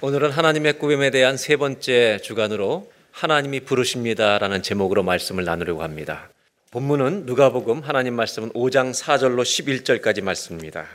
[0.00, 6.30] 오늘은 하나님의 꾸림에 대한 세 번째 주간으로 하나님이 부르십니다 라는 제목으로 말씀을 나누려고 합니다.
[6.70, 10.86] 본문은 누가복음 하나님 말씀은 5장 4절로 11절까지 말씀입니다.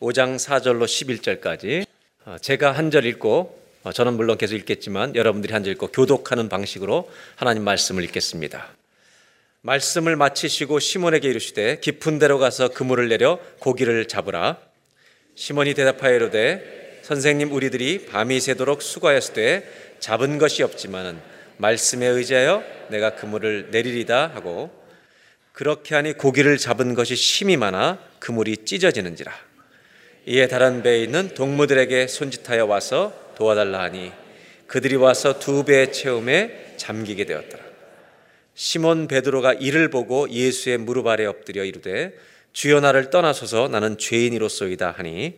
[0.00, 1.84] 5장 4절로 11절까지
[2.24, 6.48] 어, 제가 한 절 읽고 어, 저는 물론 계속 읽겠지만 여러분들이 한 절 읽고 교독하는
[6.48, 8.68] 방식으로 하나님 말씀을 읽겠습니다.
[9.62, 14.58] 말씀을 마치시고 시몬에게 이르시되 깊은 데로 가서 그물을 내려 고기를 잡으라.
[15.34, 21.18] 시몬이 대답하여 이르되 선생님 우리들이 밤이 새도록 수고하였으되 잡은 것이 없지만은
[21.56, 24.70] 말씀에 의지하여 내가 그물을 내리리다 하고
[25.52, 29.47] 그렇게 하니 고기를 잡은 것이 심이 많아 그물이 찢어지는지라
[30.30, 34.12] 이에 다른 배에 있는 동무들에게 손짓하여 와서 도와달라 하니
[34.66, 37.64] 그들이 와서 두 배의 채움에 잠기게 되었더라
[38.52, 42.12] 시몬 베드로가 이를 보고 예수의 무릎 아래 엎드려 이르되
[42.52, 45.34] 주여 나를 떠나소서 나는 죄인이로소이다 하니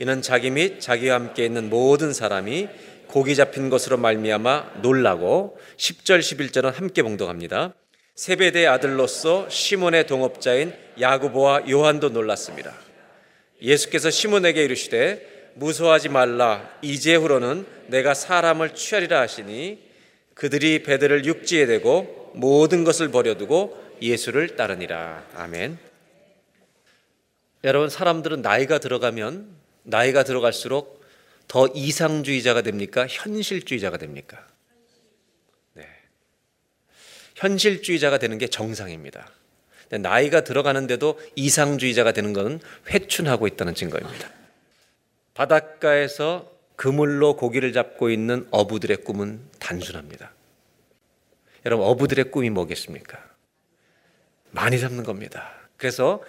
[0.00, 2.68] 이는 자기 및 자기와 함께 있는 모든 사람이
[3.08, 7.74] 고기 잡힌 것으로 말미암아 놀라고 10절 11절은 함께 봉독합니다.
[8.14, 12.89] 세베대의 아들로서 시몬의 동업자인 야고보와 요한도 놀랐습니다.
[13.62, 19.90] 예수께서 시몬에게 이르시되 무서워하지 말라 이제후로는 내가 사람을 취하리라 하시니
[20.34, 25.26] 그들이 배들을 육지에 대고 모든 것을 버려두고 예수를 따르니라.
[25.34, 25.78] 아멘.
[27.64, 29.48] 여러분 사람들은 나이가 들어가면
[29.82, 31.04] 나이가 들어갈수록
[31.46, 33.06] 더 이상주의자가 됩니까?
[33.08, 34.46] 현실주의자가 됩니까?
[35.74, 35.84] 네.
[37.34, 39.30] 현실주의자가 되는 게 정상입니다.
[39.90, 44.30] 근데 나이가 들어가는데도 이상주의자가 되는 것은 회춘하고 있다는 증거입니다.
[45.34, 50.32] 바닷가에서 그물로 고기를 잡고 있는 어부들의 꿈은 단순합니다.
[51.66, 53.18] 여러분 어부들의 꿈이 뭐겠습니까?
[54.52, 55.52] 많이 잡는 겁니다.
[55.76, 56.22] 그래서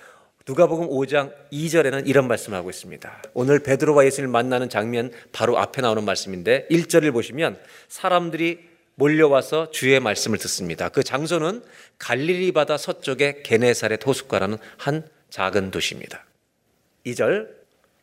[0.47, 3.21] 누가복음 5장 2절에는 이런 말씀을 하고 있습니다.
[3.35, 10.37] 오늘 베드로와 예수를 만나는 장면 바로 앞에 나오는 말씀인데 1절을 보시면 사람들이 몰려와서 주의 말씀을
[10.39, 10.89] 듣습니다.
[10.89, 11.63] 그 장소는
[11.97, 16.25] 갈릴리 바다 서쪽의 게네사렛 호숫가라는 한 작은 도시입니다.
[17.05, 17.47] 2절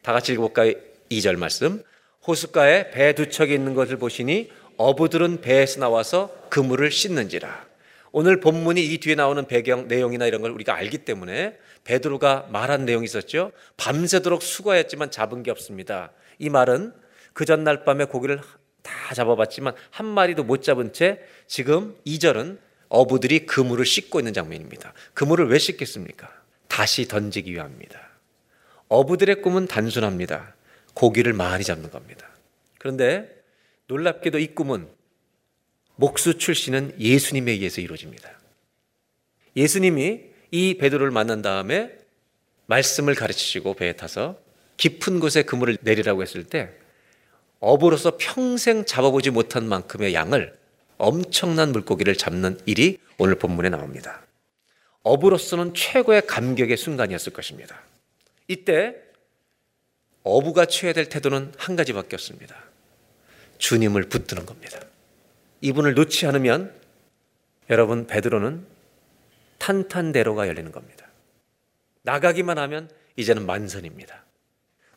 [0.02, 0.72] 다 같이 읽어볼까요?
[1.10, 1.82] 2절 말씀
[2.26, 7.66] 호숫가에 배 두 척이 있는 것을 보시니 어부들은 배에서 나와서 그물을 씻는지라
[8.12, 13.04] 오늘 본문이 이 뒤에 나오는 배경 내용이나 이런 걸 우리가 알기 때문에 베드로가 말한 내용이
[13.04, 13.52] 있었죠.
[13.76, 16.12] 밤새도록 수고했지만 잡은 게 없습니다.
[16.38, 16.92] 이 말은
[17.32, 18.40] 그 전날 밤에 고기를
[18.82, 22.58] 다 잡아봤지만 한 마리도 못 잡은 채 지금 2절은
[22.88, 24.94] 어부들이 그물을 씻고 있는 장면입니다.
[25.14, 26.32] 그물을 왜 씻겠습니까?
[26.68, 28.08] 다시 던지기 위함입니다.
[28.88, 30.54] 어부들의 꿈은 단순합니다.
[30.94, 32.26] 고기를 많이 잡는 겁니다.
[32.78, 33.28] 그런데
[33.86, 34.88] 놀랍게도 이 꿈은
[35.96, 38.38] 목수 출신은 예수님에 의해서 이루어집니다.
[39.56, 41.98] 예수님이 이 베드로를 만난 다음에
[42.66, 44.38] 말씀을 가르치시고 배에 타서
[44.76, 46.70] 깊은 곳에 그물을 내리라고 했을 때
[47.60, 50.56] 어부로서 평생 잡아보지 못한 만큼의 양을
[50.96, 54.22] 엄청난 물고기를 잡는 일이 오늘 본문에 나옵니다.
[55.02, 57.80] 어부로서는 최고의 감격의 순간이었을 것입니다.
[58.46, 58.94] 이때
[60.22, 62.56] 어부가 취해야 될 태도는 한 가지밖에 없습니다.
[63.58, 64.80] 주님을 붙드는 겁니다.
[65.60, 66.74] 이분을 놓지 않으면
[67.70, 68.66] 여러분 베드로는
[69.58, 71.06] 탄탄대로가 열리는 겁니다.
[72.02, 74.24] 나가기만 하면 이제는 만선입니다.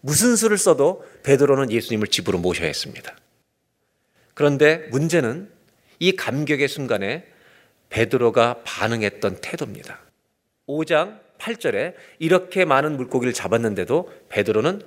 [0.02, 3.16] 무슨 수를 써도 베드로는 예수님을 집으로 모셔야 했습니다.
[4.34, 5.50] 그런데 문제는
[6.00, 7.26] 이 감격의 순간에
[7.90, 10.00] 베드로가 반응했던 태도입니다.
[10.68, 14.82] 5장 8절에 이렇게 많은 물고기를 잡았는데도 베드로는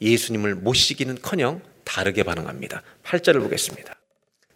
[0.00, 2.82] 예수님을 모시기는커녕 다르게 반응합니다.
[3.04, 3.94] 8절을 보겠습니다.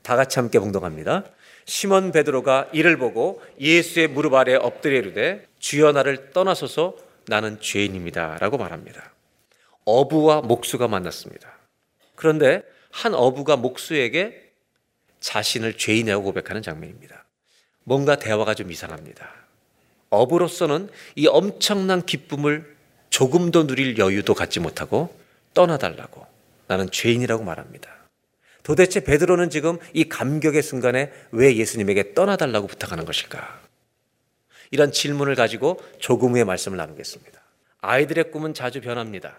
[0.02, 1.24] 다 같이 함께 봉독합니다.
[1.64, 6.96] 시몬 베드로가 이를 보고 예수의 무릎 아래 엎드려 이르되 주여 나를 떠나소서
[7.26, 9.12] 나는 죄인입니다라고 말합니다.
[9.88, 11.50] 어부와 목수가 만났습니다.
[12.14, 14.52] 그런데 한 어부가 목수에게
[15.20, 17.24] 자신을 죄인이라고 고백하는 장면입니다.
[17.84, 19.32] 뭔가 대화가 좀 이상합니다.
[20.10, 22.76] 어부로서는 이 엄청난 기쁨을
[23.08, 25.14] 조금도 누릴 여유도 갖지 못하고
[25.54, 26.26] 떠나달라고
[26.66, 27.90] 나는 죄인이라고 말합니다.
[28.62, 33.62] 도대체 베드로는 지금 이 감격의 순간에 왜 예수님에게 떠나달라고 부탁하는 것일까?
[34.70, 37.40] 이런 질문을 가지고 조금 후에 말씀을 나누겠습니다.
[37.80, 39.38] 아이들의 꿈은 자주 변합니다.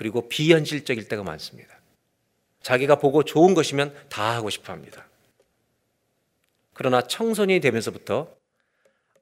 [0.00, 1.78] 그리고 비현실적일 때가 많습니다.
[2.62, 5.06] 자기가 보고 좋은 것이면 다 하고 싶어 합니다.
[6.72, 8.34] 그러나 청소년이 되면서부터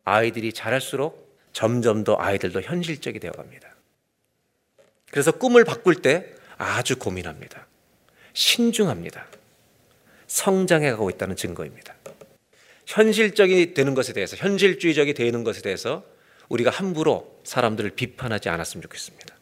[0.04, 3.74] 아이들이 자랄수록 점점 더 아이들도 현실적이 되어 갑니다.
[5.10, 7.66] 그래서 꿈을 바꿀 때 아주 고민합니다.
[8.34, 9.26] 신중합니다.
[10.28, 11.96] 성장해 가고 있다는 증거입니다.
[12.86, 16.04] 현실적이 되는 것에 대해서, 현실주의적이 되는 것에 대해서
[16.48, 19.37] 우리가 함부로 사람들을 비판하지 않았으면 좋겠습니다.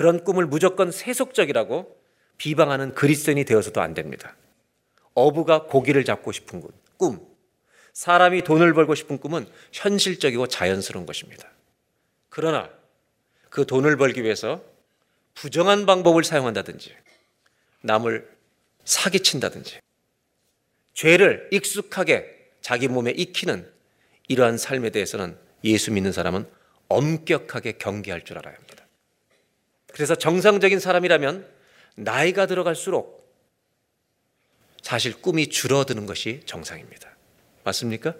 [0.00, 1.94] 그런 꿈을 무조건 세속적이라고
[2.38, 4.34] 비방하는 그리스도인이 되어서도 안 됩니다.
[5.12, 6.62] 어부가 고기를 잡고 싶은
[6.96, 7.20] 꿈,
[7.92, 11.50] 사람이 돈을 벌고 싶은 꿈은 현실적이고 자연스러운 것입니다.
[12.30, 12.70] 그러나
[13.50, 14.62] 그 돈을 벌기 위해서
[15.34, 16.96] 부정한 방법을 사용한다든지
[17.82, 18.26] 남을
[18.86, 19.80] 사기친다든지
[20.94, 23.70] 죄를 익숙하게 자기 몸에 익히는
[24.28, 26.48] 이러한 삶에 대해서는 예수 믿는 사람은
[26.88, 28.69] 엄격하게 경계할 줄 알아야 합니다.
[29.92, 31.46] 그래서 정상적인 사람이라면
[31.96, 33.20] 나이가 들어갈수록
[34.82, 37.10] 사실 꿈이 줄어드는 것이 정상입니다.
[37.64, 38.14] 맞습니까?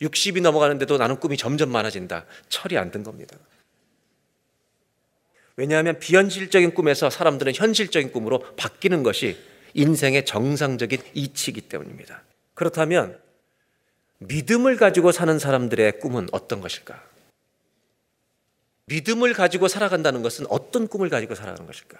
[0.00, 2.26] 60이 넘어가는데도 나는 꿈이 점점 많아진다.
[2.48, 3.36] 철이 안 든 겁니다.
[5.56, 9.36] 왜냐하면 비현실적인 꿈에서 사람들은 현실적인 꿈으로 바뀌는 것이
[9.74, 12.22] 인생의 정상적인 이치이기 때문입니다.
[12.54, 13.20] 그렇다면
[14.18, 17.02] 믿음을 가지고 사는 사람들의 꿈은 어떤 것일까?
[18.92, 21.98] 믿음을 가지고 살아간다는 것은 어떤 꿈을 가지고 살아가는 것일까?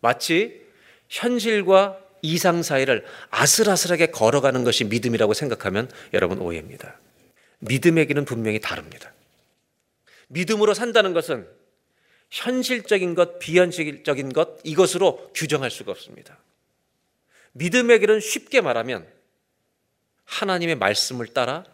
[0.00, 0.62] 마치
[1.08, 7.00] 현실과 이상 사이를 아슬아슬하게 걸어가는 것이 믿음이라고 생각하면 여러분 오해입니다.
[8.06, 9.12] 길은 분명히 다릅니다.
[10.28, 11.48] 믿음으로 산다는 것은
[12.30, 16.38] 현실적인 것, 비현실적인 것, 이것으로 규정할 수가 없습니다.
[17.52, 19.06] 믿음의 길은 쉽게 말하면
[20.24, 21.64] 하나님의 말씀을 따라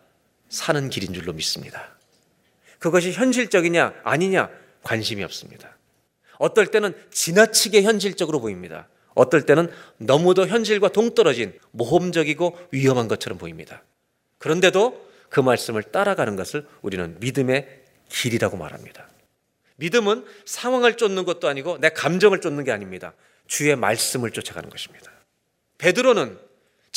[0.48, 1.97] 사는 길인 줄로 믿습니다.
[2.78, 4.50] 그것이 현실적이냐, 아니냐,
[4.82, 5.76] 관심이 없습니다.
[6.38, 8.88] 어떨 때는 지나치게 현실적으로 보입니다.
[9.14, 13.82] 어떨 때는 너무도 현실과 동떨어진 모험적이고 위험한 것처럼 보입니다.
[14.38, 19.08] 그런데도 그 말씀을 따라가는 것을 우리는 믿음의 길이라고 말합니다.
[19.76, 23.12] 믿음은 상황을 쫓는 것도 아니고 내 감정을 쫓는 게 아닙니다.
[23.46, 25.10] 주의 말씀을 쫓아가는 것입니다.
[25.78, 26.38] 베드로는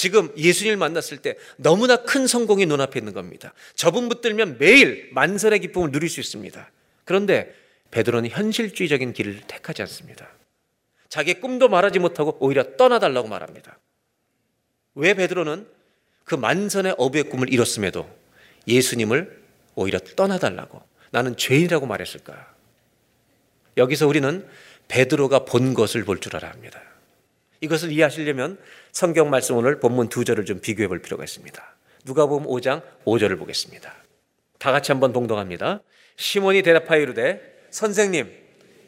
[0.02, 3.54] 지금 예수님을 만났을 때 너무나 큰 성공이 눈앞에 있는 겁니다.
[3.76, 6.72] 저분 붙들면 매일 만선의 기쁨을 누릴 수 있습니다.
[7.06, 7.54] 그런데
[7.92, 10.28] 베드로는 현실주의적인 길을 택하지 않습니다.
[11.08, 13.78] 자기 꿈도 말하지 못하고 오히려 떠나달라고 말합니다.
[14.96, 15.68] 왜 베드로는
[16.24, 18.10] 그 만선의 어부의 꿈을 이뤘음에도
[18.68, 19.40] 예수님을
[19.76, 20.82] 오히려 떠나달라고
[21.12, 22.52] 나는 죄인이라고 말했을까?
[23.78, 24.48] 여기서 우리는
[24.88, 26.82] 베드로가 본 것을 볼 줄 알아야 합니다.
[27.62, 28.58] 이것을 이해하시려면
[28.92, 31.76] 성경 말씀 오늘 본문 두 절을 좀 비교해 볼 필요가 있습니다.
[32.06, 33.94] 누가복음 5장 5절을 보겠습니다.
[34.58, 35.82] 다 같이 한번 동동합니다.
[36.18, 38.32] 시몬이 대답하여 이르되 선생님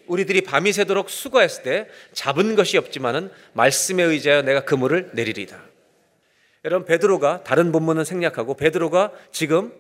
[0.07, 5.63] 우리들이 밤이 새도록 수고했을 때 잡은 것이 없지만은 말씀에 의지하여 내가 그물을 내리리다.
[6.65, 9.71] 여러분 베드로가 다른 본문은 생략하고 베드로가 지금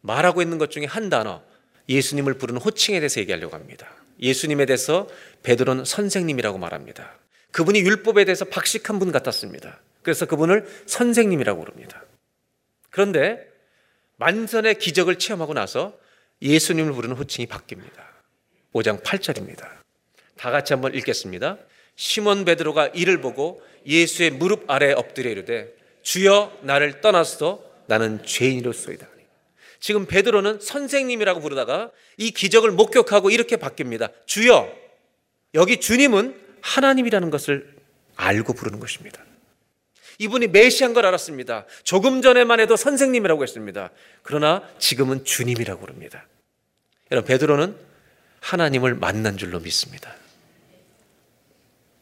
[0.00, 1.42] 말하고 있는 것 중에 한 단어
[1.88, 3.88] 예수님을 부르는 호칭에 대해서 얘기하려고 합니다.
[4.20, 5.06] 예수님에 대해서
[5.42, 7.18] 베드로는 선생님이라고 말합니다.
[7.56, 9.80] 그분이 율법에 대해서 박식한 분 같았습니다.
[10.02, 12.04] 그래서 그분을 선생님이라고 부릅니다.
[12.90, 13.48] 그런데
[14.16, 15.98] 만선의 기적을 체험하고 나서
[16.42, 18.04] 예수님을 부르는 호칭이 바뀝니다.
[18.74, 19.66] 5장 8절입니다.
[20.36, 21.56] 다 같이 한번 읽겠습니다.
[21.94, 29.08] 시몬 베드로가 이를 보고 예수의 무릎 아래에 엎드려 이르되 주여 나를 떠나서 나는 죄인이로소이다.
[29.80, 34.12] 지금 베드로는 선생님이라고 부르다가 이 기적을 목격하고 이렇게 바뀝니다.
[34.26, 34.70] 주여
[35.54, 37.76] 여기 주님은 하나님이라는 것을
[38.16, 39.24] 알고 부르는 것입니다.
[40.18, 41.66] 이분이 메시아인 걸 알았습니다.
[41.84, 43.90] 조금 전에만 해도 선생님이라고 했습니다.
[44.22, 46.26] 그러나 지금은 주님이라고 부릅니다.
[47.12, 47.76] 여러분 베드로는
[48.40, 50.14] 하나님을 만난 줄로 믿습니다.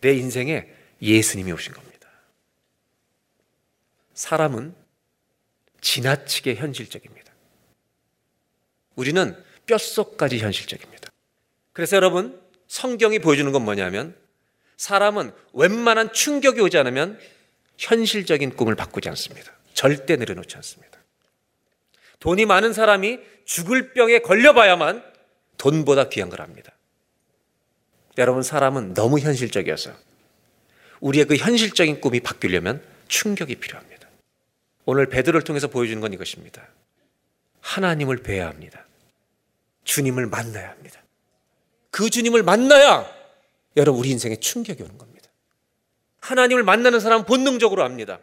[0.00, 0.66] 내 인생에
[1.02, 2.08] 예수님이 오신 겁니다.
[4.14, 4.74] 사람은
[5.80, 7.32] 지나치게 현실적입니다.
[8.94, 9.36] 우리는
[9.66, 11.10] 뼛속까지 현실적입니다.
[11.72, 14.23] 그래서 여러분 성경이 보여주는 건 뭐냐면
[14.76, 17.18] 사람은 웬만한 충격이 오지 않으면
[17.78, 19.52] 현실적인 꿈을 바꾸지 않습니다.
[19.72, 20.98] 절대 내려놓지 않습니다.
[22.20, 25.04] 돈이 많은 사람이 죽을 병에 걸려봐야만
[25.58, 26.72] 돈보다 귀한 걸 압니다.
[28.16, 29.92] 여러분, 사람은 너무 현실적이어서
[31.00, 34.08] 우리의 그 현실적인 꿈이 바뀌려면 충격이 필요합니다.
[34.86, 36.66] 오늘 베드로를 통해서 보여주는 건 이것입니다.
[37.60, 38.86] 하나님을 뵈야 합니다.
[39.84, 41.02] 주님을 만나야 합니다.
[41.90, 43.13] 그 주님을 만나야
[43.76, 45.28] 여러분 우리 인생에 충격이 오는 겁니다.
[46.20, 48.20] 하나님을 만나는 사람은 본능적으로 압니다.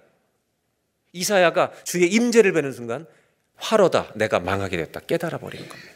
[1.14, 3.06] 이사야가 주의 임재를 뵈는 순간
[3.56, 5.92] 화로다 내가 망하게 됐다 깨달아 버리는 겁니다.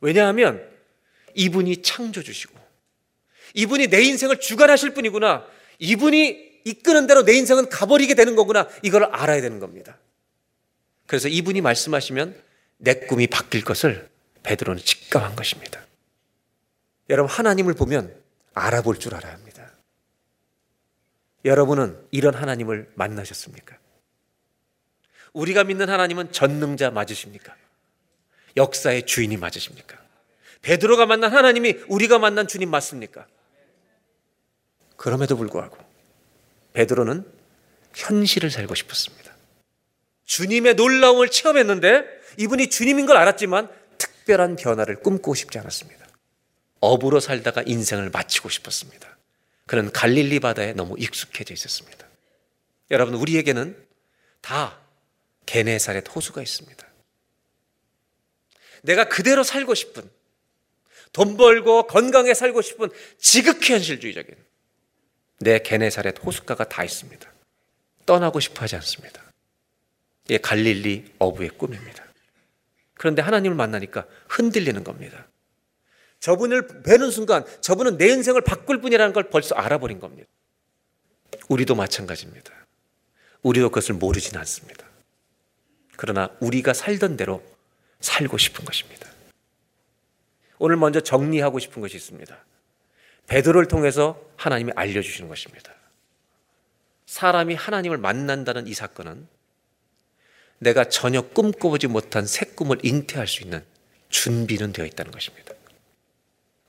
[0.00, 0.66] 왜냐하면
[1.34, 2.58] 이분이 창조주시고
[3.54, 5.46] 이분이 내 인생을 주관하실 분이구나.
[5.78, 8.68] 이분이 이끄는 대로 내 인생은 가버리게 되는 거구나.
[8.82, 9.98] 이걸 알아야 되는 겁니다.
[11.06, 12.40] 그래서 이분이 말씀하시면
[12.78, 14.08] 내 꿈이 바뀔 것을
[14.42, 15.84] 베드로는 직감한 것입니다.
[17.08, 18.19] 여러분 하나님을 보면
[18.54, 19.70] 알아볼 줄 알아야 합니다.
[21.44, 23.78] 여러분은 이런 하나님을 만나셨습니까?
[25.32, 27.54] 우리가 믿는 하나님은 전능자 맞으십니까?
[28.56, 29.98] 역사의 주인이 맞으십니까?
[30.62, 33.26] 베드로가 만난 하나님이 우리가 만난 주님 맞습니까?
[34.96, 35.78] 그럼에도 불구하고
[36.74, 37.24] 베드로는
[37.94, 39.32] 현실을 살고 싶었습니다.
[40.26, 42.04] 주님의 놀라움을 체험했는데
[42.38, 46.06] 이분이 주님인 걸 알았지만 특별한 변화를 꿈꾸고 싶지 않았습니다.
[46.80, 49.16] 업으로 살다가 인생을 마치고 싶었습니다.
[49.66, 52.06] 그는 갈릴리 바다에 너무 익숙해져 있었습니다.
[52.90, 53.76] 여러분 우리에게는
[54.40, 54.78] 다
[55.46, 56.86] 게네사렛 호수가 있습니다.
[58.82, 60.10] 내가 그대로 살고 싶은
[61.12, 64.34] 돈 벌고 건강해 살고 싶은 지극히 현실주의적인
[65.40, 67.30] 내 게네사렛 호숫가가 다 있습니다.
[68.06, 69.22] 떠나고 싶어 하지 않습니다.
[70.24, 72.04] 이게 갈릴리 어부의 꿈입니다.
[72.94, 75.26] 그런데 하나님을 만나니까 흔들리는 겁니다.
[76.20, 80.28] 저분을 뵈는 순간 저분은 내 인생을 바꿀 분이라는 걸 벌써 알아버린 겁니다.
[81.48, 82.52] 우리도 마찬가지입니다.
[83.42, 84.86] 우리도 그것을 모르진 않습니다.
[85.96, 87.42] 그러나 우리가 살던 대로
[88.00, 89.08] 살고 싶은 것입니다.
[90.58, 92.44] 오늘 먼저 정리하고 싶은 것이 있습니다.
[93.26, 95.74] 베드로를 통해서 하나님이 알려주시는 것입니다.
[97.06, 99.26] 사람이 하나님을 만난다는 이 사건은
[100.58, 103.64] 내가 전혀 꿈꿔보지 못한 새 꿈을 잉태할 수 있는
[104.10, 105.49] 준비는 되어 있다는 것입니다.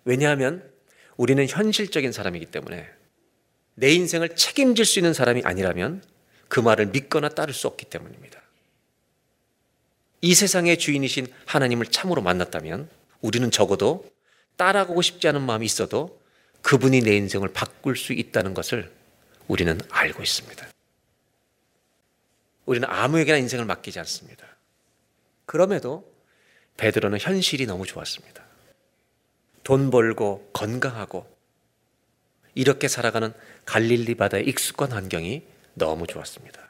[0.05, 0.69] 왜냐하면
[1.17, 2.89] 우리는 현실적인 사람이기 때문에
[3.75, 6.03] 내 인생을 책임질 수 있는 사람이 아니라면
[6.47, 8.41] 그 말을 믿거나 따를 수 없기 때문입니다.
[10.21, 12.89] 이 세상의 주인이신 하나님을 참으로 만났다면
[13.21, 14.09] 우리는 적어도
[14.55, 16.21] 따라가고 싶지 않은 마음이 있어도
[16.61, 18.91] 그분이 내 인생을 바꿀 수 있다는 것을
[19.47, 20.67] 우리는 알고 있습니다.
[22.65, 24.45] 우리는 아무에게나 인생을 맡기지 않습니다.
[25.45, 26.09] 그럼에도
[26.77, 28.50] 베드로는 현실이 너무 좋았습니다.
[29.63, 31.25] 돈 벌고 건강하고
[32.53, 33.33] 이렇게 살아가는
[33.65, 35.43] 갈릴리 바다의 익숙한 환경이
[35.73, 36.61] 너무 좋았습니다.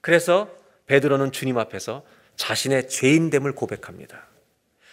[0.00, 0.50] 그래서
[0.86, 2.04] 베드로는 주님 앞에서
[2.36, 4.26] 자신의 죄인됨을 고백합니다.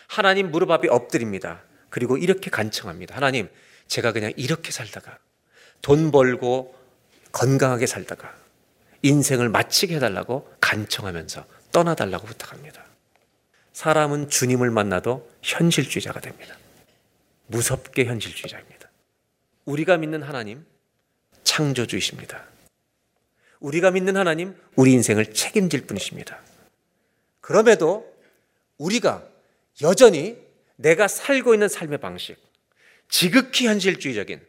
[0.07, 1.61] 하나님 무릎 앞에 엎드립니다.
[1.89, 3.15] 그리고 이렇게 간청합니다.
[3.15, 3.49] 하나님,
[3.87, 5.17] 제가 그냥 이렇게 살다가
[5.81, 6.75] 돈 벌고
[7.31, 8.35] 건강하게 살다가
[9.01, 12.83] 인생을 마치게 해달라고 간청하면서 떠나달라고 부탁합니다.
[13.73, 16.55] 사람은 주님을 만나도 현실주의자가 됩니다.
[17.49, 18.89] 무섭게 현실주의자입니다.
[19.65, 20.65] 우리가 믿는 하나님,
[21.43, 22.45] 창조주이십니다.
[23.59, 26.39] 우리가 믿는 하나님, 우리 인생을 책임질 분이십니다.
[27.41, 28.11] 그럼에도
[28.77, 29.27] 우리가
[29.81, 30.37] 여전히
[30.75, 32.37] 내가 살고 있는 삶의 방식,
[33.09, 34.41] 지극히 현실주의적인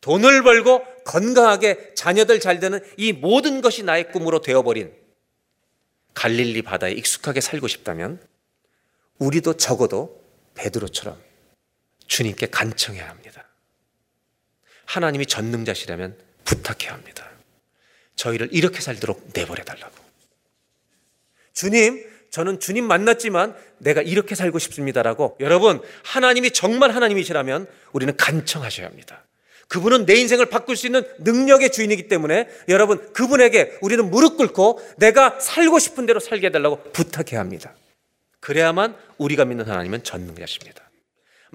[0.00, 4.92] 돈을 벌고 건강하게 자녀들 잘 되는 이 모든 것이 나의 꿈으로 되어버린
[6.14, 8.20] 갈릴리 바다에 익숙하게 살고 싶다면
[9.18, 10.22] 우리도 적어도
[10.54, 11.25] 베드로처럼
[12.06, 13.44] 주님께 간청해야 합니다.
[14.86, 17.28] 하나님이 전능자시라면 부탁해야 합니다.
[18.14, 19.94] 저희를 이렇게 살도록 내버려 달라고.
[21.52, 29.24] 주님, 저는 주님 만났지만 내가 이렇게 살고 싶습니다라고 여러분, 하나님이 정말 하나님이시라면 우리는 간청하셔야 합니다.
[29.68, 35.40] 그분은 내 인생을 바꿀 수 있는 능력의 주인이기 때문에 여러분, 그분에게 우리는 무릎 꿇고 내가
[35.40, 37.74] 살고 싶은 대로 살게 해달라고 부탁해야 합니다.
[38.40, 40.85] 그래야만 우리가 믿는 하나님은 전능자십니다.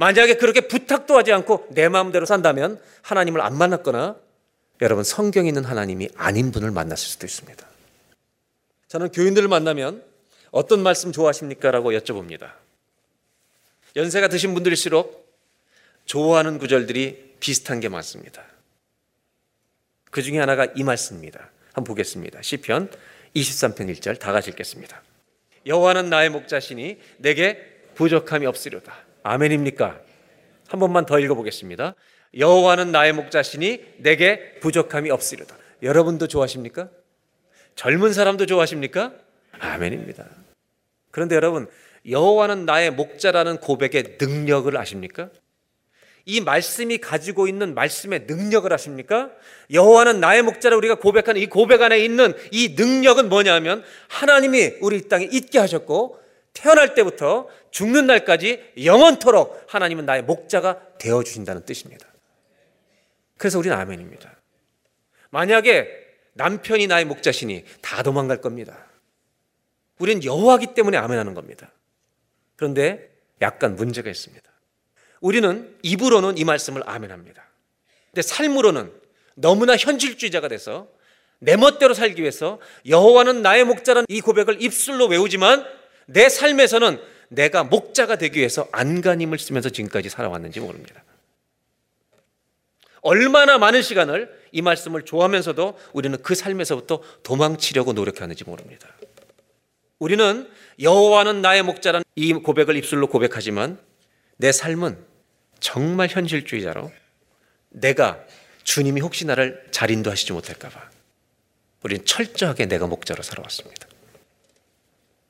[0.02, 4.16] 만약에 그렇게 부탁도 하지 않고 내 마음대로 산다면 하나님을 안 만났거나
[4.82, 7.68] 여러분 성경에 있는 하나님이 아닌 분을 만났을 수도 있습니다.
[8.88, 10.04] 저는 교인들을 만나면
[10.50, 11.70] 어떤 말씀 좋아하십니까?
[11.70, 12.52] 라고 여쭤봅니다.
[13.96, 15.32] 연세가 드신 분들일수록
[16.06, 18.44] 좋아하는 구절들이 비슷한 게 많습니다.
[20.10, 21.52] 그 중에 하나가 이 말씀입니다.
[21.74, 22.42] 한번 보겠습니다.
[22.42, 22.90] 시편
[23.36, 25.00] 23편 1절 다 같이 읽겠습니다.
[25.68, 29.11] 여호와는 나의 목자시니 내게 부족함이 없으려다.
[29.24, 30.00] 아멘입니까?
[30.68, 31.96] 한 번만 더 읽어보겠습니다.
[32.38, 35.56] 여호와는 나의 목자시니 내게 부족함이 없으려다.
[35.84, 36.90] 여러분도 좋아하십니까?
[37.76, 39.14] 젊은 사람도 좋아하십니까?
[39.60, 40.26] 아멘입니다.
[41.12, 41.68] 그런데 여러분,
[42.10, 45.30] 여호와는 나의 목자라는 고백의 능력을 아십니까?
[46.26, 49.32] 이 말씀이 가지고 있는 말씀의 능력을 아십니까?
[49.72, 55.10] 여호와는 나의 목자라 우리가 고백하는 이 고백 안에 있는 이 능력은 뭐냐면 하나님이 우리 이
[55.10, 56.20] 땅에 있게 하셨고
[56.54, 62.08] 태어날 때부터 죽는 날까지 영원토록 하나님은 나의 목자가 되어 주신다는 뜻입니다.
[63.38, 64.32] 그래서 우리는 아멘입니다.
[65.32, 65.90] 만약에
[66.34, 68.86] 남편이 나의 목자시니 다 도망갈 겁니다.
[69.98, 71.72] 우리는 여호와기 때문에 아멘하는 겁니다.
[72.56, 73.10] 그런데
[73.42, 74.50] 약간 문제가 있습니다.
[75.20, 77.44] 우리는 입으로는 이 말씀을 아멘합니다.
[78.08, 78.92] 근데 삶으로는
[79.36, 80.88] 너무나 현실주의자가 돼서
[81.40, 85.66] 내 멋대로 살기 위해서 여호와는 나의 목자라는 이 고백을 입술로 외우지만
[86.06, 87.00] 내 삶에서는
[87.32, 91.02] 내가 목자가 되기 위해서 안간힘을 쓰면서 지금까지 살아왔는지 모릅니다.
[93.02, 98.88] 얼마나 많은 시간을 이 말씀을 좋아하면서도 우리는 그 삶에서부터 도망치려고 노력하는지 모릅니다.
[99.98, 100.50] 우리는
[100.82, 103.80] 여호와는 나의 목자라는 이 고백을 입술로 고백하지만
[104.36, 104.98] 내 삶은
[105.60, 106.92] 정말 현실주의자로
[107.70, 108.20] 내가
[108.64, 110.90] 주님이 혹시 나를 잘 인도하시지 못할까봐
[111.84, 113.88] 우리는 철저하게 내가 목자로 살아왔습니다.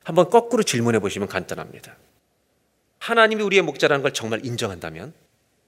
[0.03, 1.95] 한번 거꾸로 질문해 보시면 간단합니다.
[2.99, 5.13] 하나님이 우리의 목자라는 걸 정말 인정한다면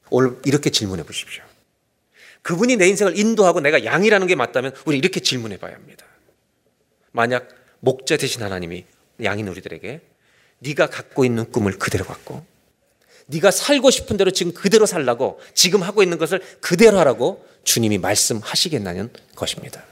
[0.09, 1.43] 오늘 이렇게 질문해 보십시오.
[2.41, 6.05] 그분이 내 인생을 인도하고 내가 양이라는 게 맞다면 우리 이렇게 질문해 봐야 합니다.
[7.11, 7.47] 만약
[7.79, 8.85] 목자 되신 하나님이
[9.23, 10.01] 양인 우리들에게
[10.59, 12.45] 네가 갖고 있는 꿈을 그대로 갖고
[13.27, 19.11] 네가 살고 싶은 대로 지금 그대로 살라고 지금 하고 있는 것을 그대로 하라고 주님이 말씀하시겠나는
[19.35, 19.83] 것입니다.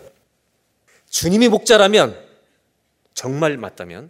[1.09, 2.17] 주님이 목자라면
[3.13, 4.09] 정말 맞다면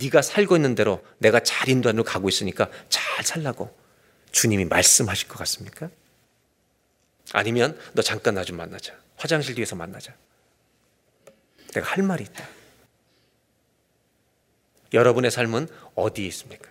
[0.00, 3.76] 네가 살고 있는 대로 내가 잘 인도하는 가고 있으니까 잘 살라고
[4.32, 5.90] 주님이 말씀하실 것 같습니까?
[7.32, 8.94] 아니면 너 잠깐 나 좀 만나자.
[9.16, 10.14] 화장실 뒤에서 만나자.
[11.74, 12.48] 내가 할 말이 있다.
[14.92, 16.70] 여러분의 삶은 어디에 있습니까?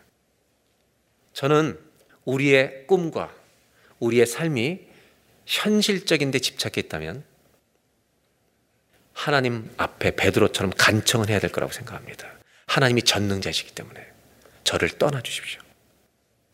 [1.33, 1.79] 저는
[2.25, 3.33] 우리의 꿈과
[3.99, 4.87] 우리의 삶이
[5.45, 7.23] 현실적인 데 집착해 있다면
[9.13, 12.38] 하나님 앞에 베드로처럼 간청을 해야 될 거라고 생각합니다.
[12.69, 14.07] 하나님이 전능자시기 때문에
[14.63, 15.59] 저를 떠나 주십시오.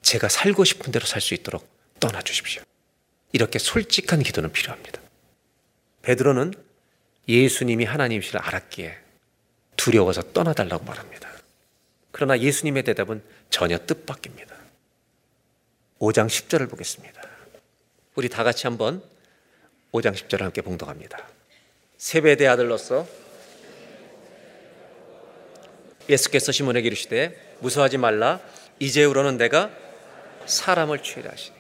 [0.02, 1.68] 제가 살고 싶은 대로 살 수 있도록
[2.00, 2.64] 떠나 주십시오.
[3.34, 5.02] 이렇게 솔직한 기도는 필요합니다.
[6.04, 6.54] 베드로는
[7.28, 8.98] 예수님이 하나님이시를 알았기에
[9.76, 11.30] 두려워서 떠나달라고 말합니다.
[12.12, 14.56] 그러나 예수님의 대답은 전혀 뜻밖입니다.
[16.00, 17.22] 5장 10절을 보겠습니다.
[18.16, 19.04] 우리 다 같이 한번
[19.92, 21.28] 5장 10절을 함께 봉독합니다.
[21.98, 23.06] 세배대 아들로서
[26.10, 28.40] 예수께서 시몬에게 이르시되 무서워하지 말라
[28.80, 29.72] 이제후로는 내가
[30.46, 31.56] 사람을 취하려 하시니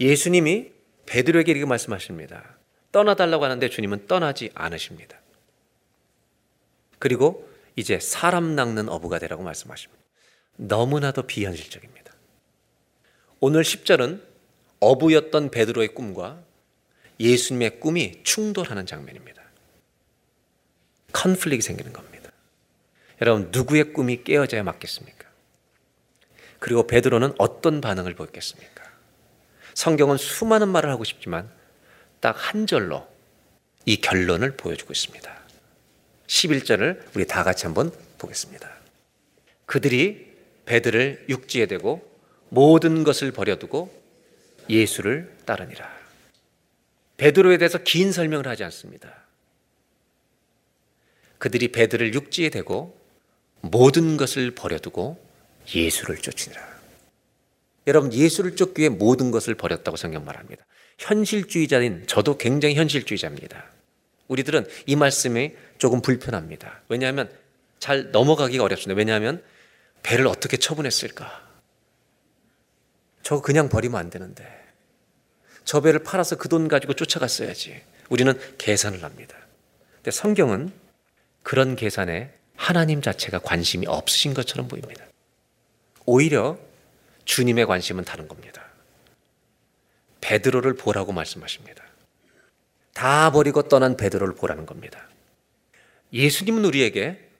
[0.00, 0.72] 예수님이
[1.06, 2.56] 베드로에게 이렇게 말씀하십니다.
[2.92, 5.20] 떠나달라고 하는데 주님은 떠나지 않으십니다.
[6.98, 10.02] 그리고 이제 사람 낚는 어부가 되라고 말씀하십니다.
[10.56, 12.12] 너무나도 비현실적입니다.
[13.40, 14.22] 오늘 10절은
[14.80, 16.42] 어부였던 베드로의 꿈과
[17.18, 19.42] 예수님의 꿈이 충돌하는 장면입니다.
[21.12, 22.19] 컨플릭이 생기는 겁니다.
[23.20, 25.28] 여러분 누구의 꿈이 깨어져야 맞겠습니까?
[26.58, 28.84] 그리고 베드로는 어떤 반응을 보였겠습니까?
[29.74, 31.50] 성경은 수많은 말을 하고 싶지만
[32.20, 33.08] 딱 한 절로
[33.86, 35.40] 이 결론을 보여주고 있습니다.
[36.26, 38.70] 11절을 우리 다 같이 한번 보겠습니다.
[39.66, 40.30] 그들이
[40.66, 42.08] 배들을 육지에 대고
[42.50, 43.90] 모든 것을 버려두고
[44.68, 45.90] 예수를 따르니라.
[47.16, 49.24] 베드로에 대해서 긴 설명을 하지 않습니다.
[51.38, 52.99] 그들이 배들을 육지에 대고
[53.60, 55.22] 모든 것을 버려두고
[55.74, 56.70] 예수를 쫓으니라.
[57.86, 60.64] 여러분 예수를 쫓기 위해 모든 것을 버렸다고 성경 말합니다.
[60.98, 63.64] 현실주의자인 저도 굉장히 현실주의자입니다.
[64.28, 66.82] 우리들은 이 말씀이 조금 불편합니다.
[66.88, 67.30] 왜냐하면
[67.78, 68.96] 잘 넘어가기가 어렵습니다.
[68.98, 69.42] 왜냐하면
[70.02, 71.48] 배를 어떻게 처분했을까?
[73.22, 74.46] 저 그냥 버리면 안 되는데.
[75.64, 77.80] 저 배를 팔아서 그 돈 가지고 쫓아갔어야지.
[78.08, 79.36] 우리는 계산을 합니다.
[79.96, 80.72] 근데 성경은
[81.42, 85.06] 그런 계산에 하나님 자체가 관심이 없으신 것처럼 보입니다.
[86.04, 86.58] 오히려
[87.24, 88.62] 주님의 관심은 다른 겁니다.
[90.20, 91.82] 베드로를 보라고 말씀하십니다.
[92.92, 95.08] 다 버리고 떠난 베드로를 보라는 겁니다.
[96.12, 97.30] 예수님은 우리에게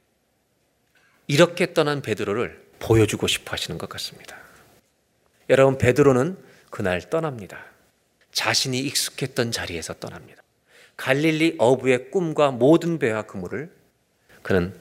[1.26, 4.38] 이렇게 떠난 베드로를 보여주고 싶어 하시는 것 같습니다.
[5.50, 6.38] 여러분, 베드로는
[6.70, 7.62] 그날 떠납니다.
[8.32, 10.42] 자신이 익숙했던 자리에서 떠납니다.
[10.96, 13.70] 갈릴리 어부의 꿈과 모든 배와 그물을
[14.42, 14.74] 그는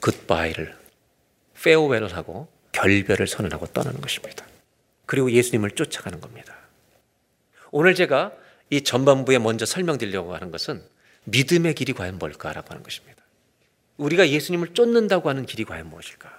[0.00, 0.76] 굿바이를
[1.62, 4.46] 페어웰을 하고 결별을 선언하고 떠나는 것입니다.
[5.06, 6.54] 그리고 예수님을 쫓아가는 겁니다.
[7.70, 8.32] 오늘 제가
[8.70, 10.82] 이 전반부에 먼저 설명드리려고 하는 것은
[11.24, 13.22] 믿음의 길이 과연 뭘까라고 하는 것입니다.
[13.96, 16.30] 우리가 예수님을 쫓는다고 하는 길이 과연 무엇일까?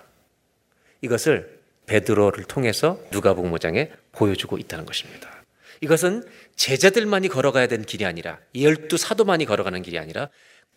[1.01, 5.43] 이것을 베드로를 통해서 누가복음 5장에 보여주고 있다는 것입니다.
[5.81, 6.23] 이것은
[6.55, 10.29] 제자들만이 걸어가야 되는 길이 아니라 열두 사도만이 걸어가는 길이 아니라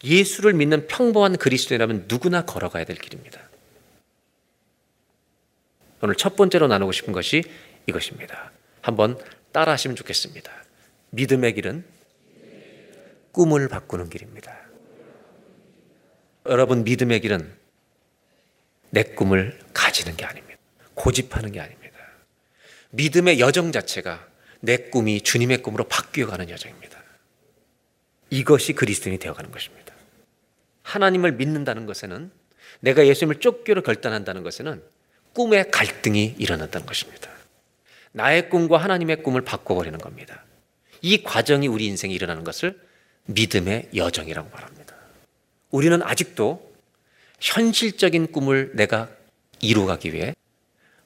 [0.05, 3.41] 예수를 믿는 평범한 그리스도인이라면 누구나 걸어가야 될 길입니다.
[6.01, 7.45] 오늘 첫 번째로 나누고 싶은 것이
[7.87, 8.51] 이것입니다.
[8.81, 9.19] 한번
[9.53, 10.51] 따라 하시면 좋겠습니다.
[11.11, 11.85] 믿음의 길은
[13.31, 14.57] 꿈을 바꾸는 길입니다.
[16.47, 17.55] 여러분, 믿음의 길은
[18.91, 20.61] 내 꿈을 가지는 게 아닙니다.
[20.95, 21.97] 고집하는 게 아닙니다.
[22.91, 24.29] 믿음의 여정 자체가
[24.61, 27.03] 내 꿈이 주님의 꿈으로 바뀌어가는 여정입니다.
[28.31, 29.82] 이것이 그리스도인이 되어가는 것입니다.
[30.83, 32.31] 하나님을 믿는다는 것에는
[32.81, 34.83] 내가 예수님을 쫓기로 결단한다는 것에는
[35.35, 37.31] 꿈의 갈등이 일어난다는 것입니다.
[38.13, 40.45] 나의 꿈과 하나님의 꿈을 바꿔버리는 겁니다.
[41.01, 42.79] 이 과정이 우리 인생에 일어나는 것을
[43.27, 44.95] 믿음의 여정이라고 말합니다.
[45.71, 46.73] 우리는 아직도
[47.41, 49.09] 현실적인 꿈을 내가
[49.61, 50.35] 이루어가기 위해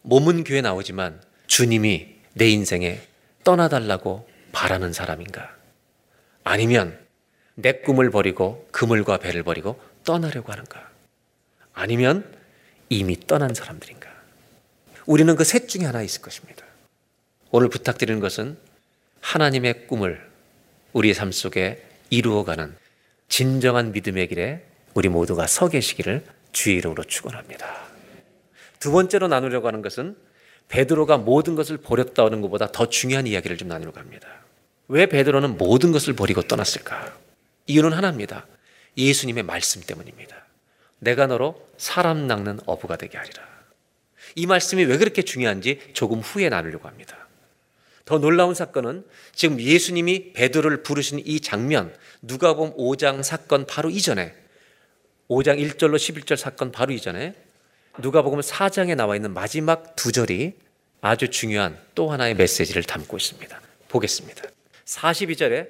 [0.03, 3.01] 몸은 교회 나오지만 주님이 내 인생에
[3.45, 5.55] 떠나달라고 바라는 사람인가?
[6.45, 6.99] 아니면
[7.57, 10.89] 내 꿈을 버리고 그물과 배를 버리고 떠나려고 하는가?
[11.73, 12.31] 아니면
[12.89, 14.09] 이미 떠난 사람들인가?
[15.07, 16.65] 우리는 그 셋 중에 하나 있을 것입니다.
[17.51, 18.59] 오늘 부탁드리는 것은
[19.21, 20.25] 하나님의 꿈을
[20.93, 22.77] 우리의 삶 속에 이루어가는
[23.29, 24.63] 진정한 믿음의 길에
[24.95, 27.87] 우리 모두가 서 계시기를 주의 이름으로 축원합니다.
[28.79, 30.17] 두 번째로 나누려고 하는 것은
[30.69, 34.29] 베드로가 모든 것을 버렸다는 것보다 더 중요한 이야기를 좀 나누려고 합니다.
[34.89, 37.13] 왜 베드로는 모든 것을 버리고 떠났을까?
[37.67, 38.47] 이유는 하나입니다.
[38.97, 40.47] 예수님의 말씀 때문입니다.
[40.99, 43.43] 내가 너로 사람 낚는 어부가 되게 하리라.
[44.35, 47.27] 이 말씀이 왜 그렇게 중요한지 조금 후에 나누려고 합니다.
[48.05, 49.05] 더 놀라운 사건은
[49.35, 54.35] 지금 예수님이 베드로를 부르신 이 장면, 누가복음 5장 사건 바로 이전에
[55.29, 57.35] 5장 1절로 11절 사건 바로 이전에
[57.99, 60.55] 누가복음 4장에 나와 있는 마지막 두 절이
[61.01, 63.61] 아주 중요한 또 하나의 메시지를 담고 있습니다.
[63.89, 64.43] 보겠습니다.
[64.85, 65.69] 42절에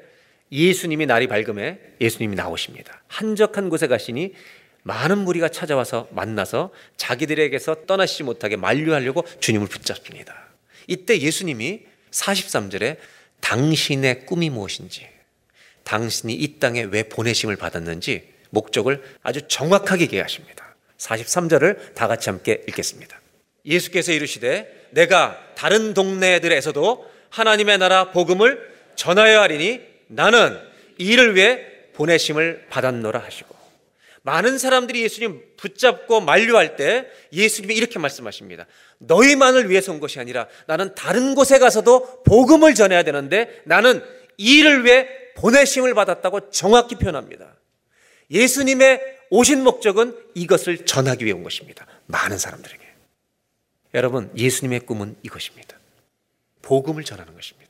[0.53, 3.03] 예수님이 날이 밝음에 예수님이 나오십니다.
[3.09, 4.35] 한적한 곳에 가시니
[4.83, 10.47] 많은 무리가 찾아와서 만나서 자기들에게서 떠나시지 못하게 만류하려고 주님을 붙잡습니다.
[10.87, 11.83] 이때 예수님이
[12.13, 12.97] 43절에
[13.41, 15.09] 당신의 꿈이 무엇인지,
[15.83, 20.77] 당신이 이 땅에 왜 보내심을 받았는지 목적을 아주 정확하게 얘기하십니다.
[20.99, 23.21] 43절을 다 같이 함께 읽겠습니다.
[23.65, 30.59] 예수께서 이르시되 내가 다른 동네들에서도 하나님의 나라 복음을 전하여 하리니 나는
[30.99, 33.57] 이를 위해 보내심을 받았노라 하시고
[34.23, 38.67] 많은 사람들이 예수님 붙잡고 만류할 때 예수님이 이렇게 말씀하십니다.
[38.99, 44.03] 너희만을 위해서 온 것이 아니라 나는 다른 곳에 가서도 복음을 전해야 되는데 나는
[44.37, 47.55] 이를 위해 보내심을 받았다고 정확히 표현합니다.
[48.31, 49.01] 예수님의
[49.31, 51.87] 오신 목적은 이것을 전하기 위해 온 것입니다.
[52.07, 52.85] 많은 사람들에게.
[53.95, 55.79] 여러분, 예수님의 꿈은 이것입니다.
[56.63, 57.66] 복음을 전하는 것입니다.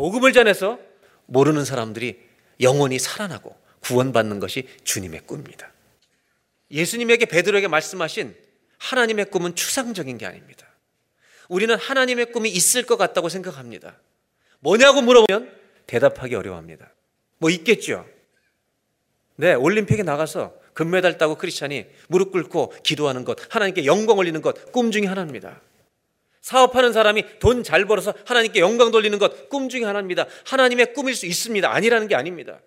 [0.00, 0.78] 복음을 전해서
[1.26, 2.18] 모르는 사람들이
[2.62, 5.70] 영원히 살아나고 구원받는 것이 주님의 꿈입니다.
[6.70, 8.34] 예수님에게 베드로에게 말씀하신
[8.78, 10.66] 하나님의 꿈은 추상적인 게 아닙니다.
[11.50, 14.00] 우리는 하나님의 꿈이 있을 것 같다고 생각합니다.
[14.60, 15.54] 뭐냐고 물어보면
[15.86, 16.94] 대답하기 어려워합니다.
[17.36, 18.06] 뭐 있겠죠.
[19.36, 24.92] 네, 올림픽에 나가서 금메달 따고 크리스찬이 무릎 꿇고 기도하는 것, 하나님께 영광 올리는 것, 꿈
[24.92, 25.60] 중에 하나입니다.
[26.40, 30.26] 사업하는 사람이 돈 잘 벌어서 하나님께 영광 돌리는 것, 꿈 중에 하나입니다.
[30.46, 31.70] 하나님의 꿈일 수 있습니다.
[31.70, 32.60] 아니라는 게 아닙니다.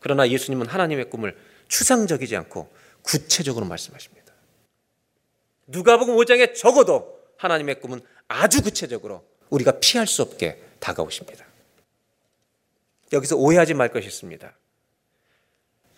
[0.00, 1.36] 그러나 예수님은 하나님의 꿈을
[1.68, 2.72] 추상적이지 않고
[3.02, 4.32] 구체적으로 말씀하십니다.
[5.66, 11.44] 누가복음 5장에 적어도 하나님의 꿈은 아주 구체적으로 우리가 피할 수 없게 다가오십니다.
[13.12, 14.54] 여기서 오해하지 말 것이 있습니다.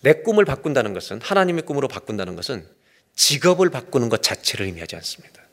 [0.01, 2.67] 내 꿈을 바꾼다는 것은 하나님의 꿈으로 바꾼다는 것은
[3.15, 5.43] 직업을 바꾸는 것 자체를 의미하지 않습니다.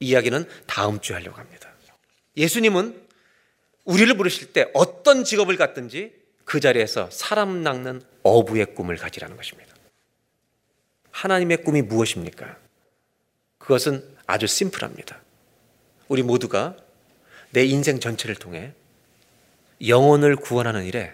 [0.00, 1.68] 이 이야기는 다음 주에 하려고 합니다.
[2.36, 3.08] 예수님은
[3.84, 6.12] 우리를 부르실 때 어떤 직업을 갖든지
[6.44, 9.74] 그 자리에서 사람 낚는 어부의 꿈을 가지라는 것입니다.
[11.10, 12.56] 하나님의 꿈이 무엇입니까?
[13.58, 15.20] 그것은 아주 심플합니다.
[16.06, 16.76] 우리 모두가
[17.50, 18.72] 내 인생 전체를 통해
[19.86, 21.12] 영혼을 구원하는 일에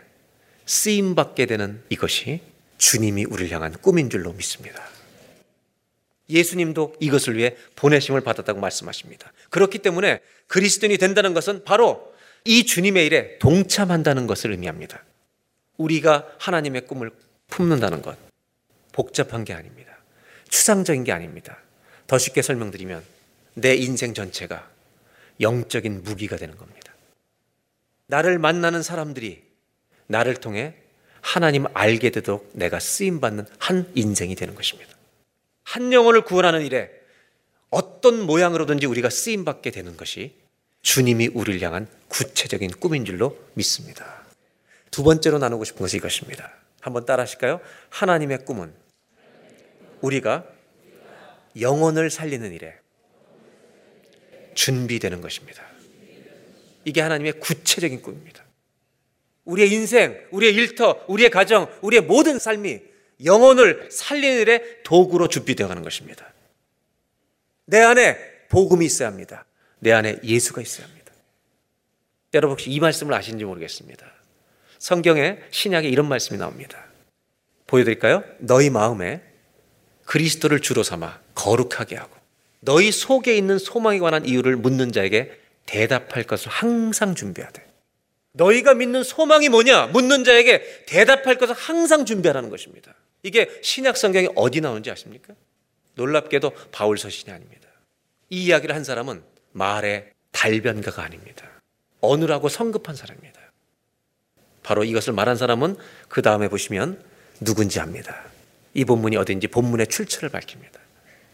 [0.66, 2.40] 쓰임 받게 되는 이것이
[2.78, 4.93] 주님이 우리를 향한 꿈인 줄로 믿습니다.
[6.28, 9.32] 예수님도 이것을 위해 보내심을 받았다고 말씀하십니다.
[9.50, 12.14] 그렇기 때문에 그리스도인이 된다는 것은 바로
[12.44, 15.04] 이 주님의 일에 동참한다는 것을 의미합니다.
[15.76, 17.10] 우리가 하나님의 꿈을
[17.48, 18.16] 품는다는 것
[18.92, 19.92] 복잡한 게 아닙니다.
[20.48, 21.58] 추상적인 게 아닙니다.
[22.06, 23.02] 더 쉽게 설명드리면
[23.54, 24.70] 내 인생 전체가
[25.40, 26.94] 영적인 무기가 되는 겁니다.
[28.06, 29.42] 나를 만나는 사람들이
[30.06, 30.74] 나를 통해
[31.20, 34.93] 하나님 알게 되도록 내가 쓰임 받는 한 인생이 되는 것입니다.
[35.64, 36.90] 한 영혼을 구원하는 일에
[37.70, 40.36] 어떤 모양으로든지 우리가 쓰임 받게 되는 것이
[40.82, 44.22] 주님이 우리를 향한 구체적인 꿈인 줄로 믿습니다.
[44.90, 46.52] 두 번째로 나누고 싶은 것이 이것입니다.
[46.80, 47.60] 한번 따라 하실까요?
[47.88, 48.72] 하나님의 꿈은
[50.02, 50.44] 우리가
[51.60, 52.74] 영혼을 살리는 일에
[54.54, 55.64] 준비되는 것입니다.
[56.84, 58.44] 이게 하나님의 구체적인 꿈입니다.
[59.44, 62.80] 우리의 인생, 우리의 일터, 우리의 가정, 우리의 모든 삶이
[63.22, 66.32] 영혼을 살리는 일에 도구로 준비되어 가는 것입니다.
[67.66, 69.44] 내 안에 복음이 있어야 합니다.
[69.78, 71.12] 내 안에 예수가 있어야 합니다.
[72.34, 74.06] 여러분 혹시 이 말씀을 아시는지 모르겠습니다.
[74.78, 76.84] 성경에 신약에 이런 말씀이 나옵니다.
[77.66, 78.24] 보여드릴까요?
[78.38, 79.22] 너희 마음에
[80.04, 82.14] 그리스도를 주로 삼아 거룩하게 하고
[82.60, 87.64] 너희 속에 있는 소망에 관한 이유를 묻는 자에게 대답할 것을 항상 준비하되
[88.32, 92.94] 너희가 믿는 소망이 뭐냐 묻는 자에게 대답할 것을 항상 준비하라는 것입니다.
[93.24, 95.34] 이게 신약 성경에 어디 나오는지 아십니까?
[95.94, 97.68] 놀랍게도 바울 서신이 아닙니다.
[98.28, 101.48] 이 이야기를 한 사람은 말의 달변가가 아닙니다.
[102.00, 103.40] 어느라고 성급한 사람입니다.
[104.62, 105.76] 바로 이것을 말한 사람은
[106.08, 107.02] 그 다음에 보시면
[107.40, 108.24] 누군지 압니다.
[108.74, 110.80] 이 본문이 어딘지 본문의 출처를 밝힙니다.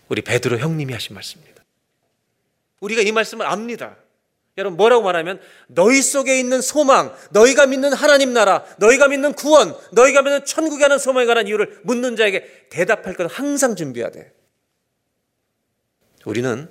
[0.08, 1.64] 우리 베드로 형님이 하신 말씀입니다.
[2.80, 3.96] 우리가 이 말씀을 압니다.
[4.58, 10.22] 여러분 뭐라고 말하면 너희 속에 있는 소망, 너희가 믿는 하나님 나라, 너희가 믿는 구원, 너희가
[10.22, 14.32] 믿는 천국에 하는 소망에 관한 이유를 묻는 자에게 대답할 것을 항상 준비해야 돼.
[16.24, 16.68] 우리는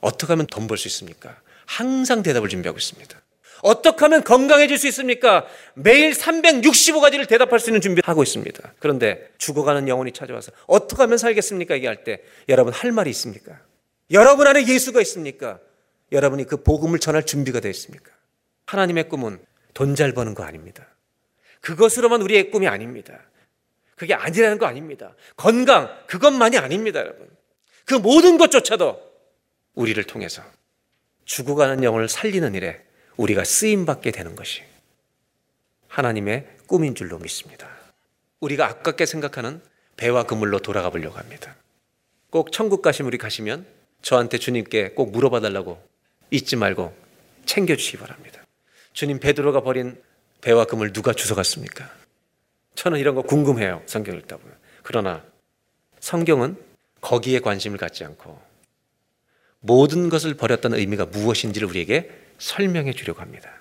[0.00, 1.40] 어떻게 하면 돈 벌 수 있습니까?
[1.66, 3.20] 항상 대답을 준비하고 있습니다.
[3.62, 5.46] 어떻게 하면 건강해질 수 있습니까?
[5.74, 8.74] 매일 365가지를 대답할 수 있는 준비를 하고 있습니다.
[8.80, 11.74] 그런데 죽어가는 영혼이 찾아와서 어떻게 하면 살겠습니까?
[11.76, 13.60] 얘기할 때 여러분 할 말이 있습니까?
[14.10, 15.60] 여러분 안에 예수가 있습니까?
[16.12, 18.12] 여러분이 그 복음을 전할 준비가 되어 있습니까?
[18.66, 19.44] 하나님의 꿈은
[19.74, 20.86] 돈 잘 버는 거 아닙니다.
[21.60, 23.18] 그것으로만 우리의 꿈이 아닙니다.
[23.96, 25.14] 그게 아니라는 거 아닙니다.
[25.36, 27.28] 건강, 그것만이 아닙니다, 여러분.
[27.84, 29.00] 그 모든 것조차도
[29.74, 30.42] 우리를 통해서
[31.24, 32.84] 죽어가는 영혼을 살리는 일에
[33.16, 34.62] 우리가 쓰임 받게 되는 것이
[35.88, 37.68] 하나님의 꿈인 줄로 믿습니다.
[38.40, 39.62] 우리가 아깝게 생각하는
[39.96, 41.54] 배와 그물로 돌아가 보려고 합니다.
[42.30, 43.66] 꼭 천국 가시면 우리 가시면
[44.00, 45.91] 저한테 주님께 꼭 물어봐 달라고
[46.32, 46.96] 잊지 말고
[47.44, 48.42] 챙겨 주시기 바랍니다.
[48.94, 50.02] 주님 베드로가 버린
[50.40, 51.88] 배와 그물 누가 주워갔습니까?
[52.74, 53.82] 저는 이런 거 궁금해요.
[53.86, 54.56] 성경 읽다 보면.
[54.82, 55.22] 그러나
[56.00, 56.56] 성경은
[57.00, 58.40] 거기에 관심을 갖지 않고
[59.60, 63.52] 모든 것을 버렸다는 의미가 무엇인지를 우리에게 설명해 주려고 합니다.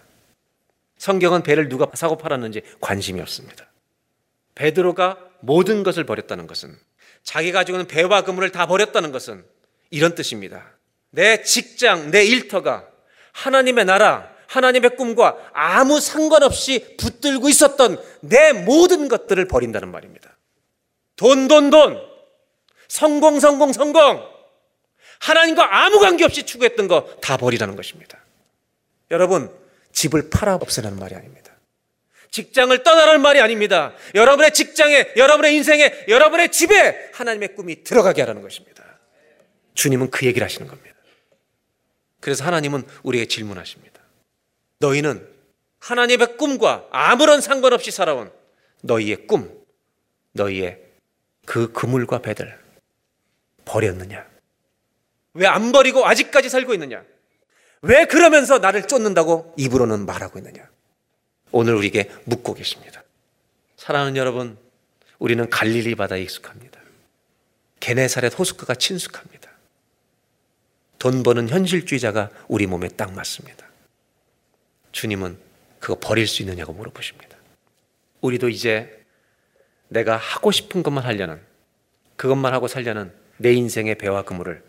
[0.98, 3.68] 성경은 배를 누가 사고 팔았는지 관심이 없습니다.
[4.56, 6.76] 베드로가 모든 것을 버렸다는 것은
[7.24, 9.44] 자기가 가지고 있는 배와 그물을 다 버렸다는 것은
[9.90, 10.72] 이런 뜻입니다.
[11.12, 12.88] 내 직장, 내 일터가
[13.34, 20.38] 하나님의 나라, 하나님의 꿈과 아무 상관없이 붙들고 있었던 내 모든 것들을 버린다는 말입니다.
[21.16, 22.02] 돈, 돈, 돈.
[22.88, 24.22] 성공, 성공, 성공.
[25.20, 28.18] 하나님과 아무 관계없이 추구했던 거 다 버리라는 것입니다.
[29.12, 29.54] 여러분,
[29.94, 31.52] 집을 팔아 없애라는 말이 아닙니다.
[32.32, 33.94] 직장을 떠나라는 말이 아닙니다.
[34.16, 38.84] 여러분의 직장에, 여러분의 인생에, 여러분의 집에 하나님의 꿈이 들어가게 하라는 것입니다.
[39.76, 40.96] 주님은 그 얘기를 하시는 겁니다.
[42.22, 44.00] 그래서 하나님은 우리에게 질문하십니다.
[44.80, 45.28] 너희는
[45.80, 48.32] 하나님의 꿈과 아무런 상관없이 살아온
[48.84, 49.52] 너희의 꿈,
[50.34, 50.80] 너희의
[51.46, 52.58] 그 그물과 배들
[53.66, 54.26] 버렸느냐?
[55.34, 57.04] 왜 안 버리고 아직까지 살고 있느냐?
[57.82, 60.70] 왜 그러면서 나를 쫓는다고 입으로는 말하고 있느냐?
[61.52, 63.04] 오늘 우리에게 묻고 계십니다.
[63.78, 64.58] 사랑하는 여러분,
[65.20, 66.80] 우리는 갈릴리 바다에 익숙합니다.
[67.80, 69.41] 게네사렛 호숫가가 친숙합니다.
[71.02, 73.66] 돈 버는 현실주의자가 우리 몸에 딱 맞습니다.
[74.92, 75.36] 주님은
[75.80, 77.38] 그거 버릴 수 있느냐고 물어보십니다.
[78.22, 79.04] 우리도 이제
[79.88, 81.42] 내가 하고 싶은 것만 하려는
[82.18, 84.64] 그것만 하고 살려는 내 인생의 배와 그물을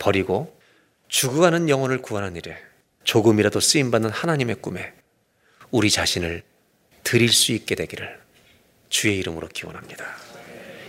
[0.00, 0.60] 버리고
[1.06, 2.60] 죽어가는 영혼을 구하는 일에
[3.04, 4.92] 조금이라도 쓰임받는 하나님의 꿈에
[5.70, 6.42] 우리 자신을
[7.04, 8.20] 드릴 수 있게 되기를
[8.88, 10.04] 주의 이름으로 기원합니다.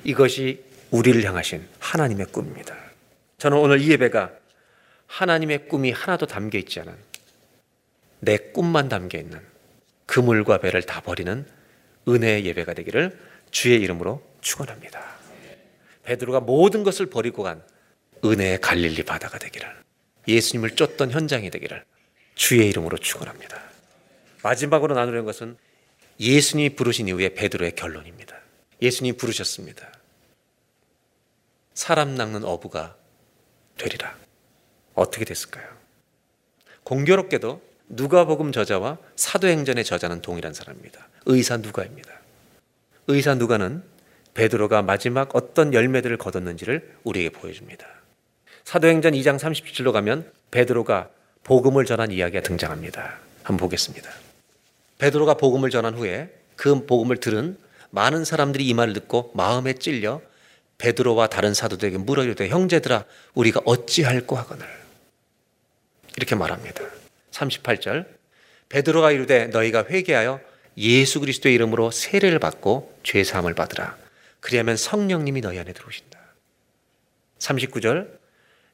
[0.04, 2.76] 이것이 우리를 향하신 하나님의 꿈입니다.
[3.38, 4.39] 저는 오늘 이 예배가
[5.10, 6.96] 하나님의 꿈이 하나도 담겨 있지 않은
[8.20, 9.42] 내 꿈만 담겨 있는
[10.06, 11.46] 그물과 배를 다 버리는
[12.08, 13.20] 은혜의 예배가 되기를
[13.52, 15.02] 주의 이름으로 축원합니다.
[16.04, 17.64] 베드로가 모든 것을 버리고 간
[18.24, 19.68] 은혜의 갈릴리 바다가 되기를
[20.28, 21.84] 예수님을 쫓던 현장이 되기를
[22.36, 23.62] 주의 이름으로 축원합니다.
[24.44, 25.58] 마지막으로 나누는 것은
[26.20, 28.38] 예수님이 부르신 이후에 베드로의 결론입니다.
[28.82, 29.92] 예수님이 부르셨습니다.
[31.74, 32.96] 사람 낚는 어부가
[33.78, 34.19] 되리라.
[35.00, 35.66] 어떻게 됐을까요?
[36.84, 41.08] 공교롭게도 누가복음 저자와 사도행전의 저자는 동일한 사람입니다.
[41.26, 42.12] 의사 누가입니다.
[43.08, 43.82] 의사 누가는
[44.34, 47.86] 베드로가 마지막 어떤 열매들을 거뒀는지를 우리에게 보여줍니다.
[48.66, 51.10] 사도행전 2장 37절로 가면 베드로가
[51.44, 53.18] 복음을 전한 이야기가 등장합니다.
[53.44, 54.10] 한번 보겠습니다.
[55.00, 57.58] 베드로가 복음을 전한 후에 그 복음을 들은
[57.90, 60.22] 많은 사람들이 이 말을 듣고 마음에 찔려
[60.78, 64.79] 베드로와 다른 사도들에게 물어 이르되 형제들아 우리가 어찌할꼬 하거늘
[66.20, 66.84] 이렇게 말합니다.
[67.32, 68.06] 38절
[68.68, 70.42] 베드로가 이르되 너희가 회개하여
[70.78, 73.98] 예수 그리스도의 이름으로 세례를 받고 죄 사함을 받으라.
[74.42, 76.20] 그리하면 성령님이 너희 안에 들어오신다.
[77.40, 78.10] 39절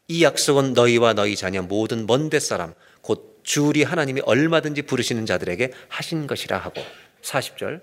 [0.07, 6.25] 이 약속은 너희와 너희 자녀 모든 먼데 사람 곧 주리 하나님이 얼마든지 부르시는 자들에게 하신
[6.25, 6.81] 것이라 하고
[7.21, 7.81] 40절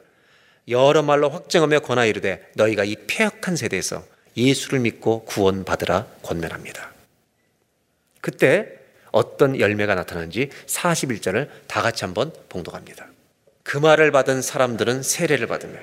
[0.68, 4.04] 여러 말로 확증하며 권하 이르되 너희가 이 폐역한 세대에서
[4.36, 6.92] 예수를 믿고 구원 받으라 권면합니다.
[8.20, 8.81] 그때
[9.12, 13.08] 어떤 열매가 나타나는지 41절을 다 같이 한번 봉독합니다.
[13.62, 15.78] 그 말을 받은 사람들은 세례를 받으며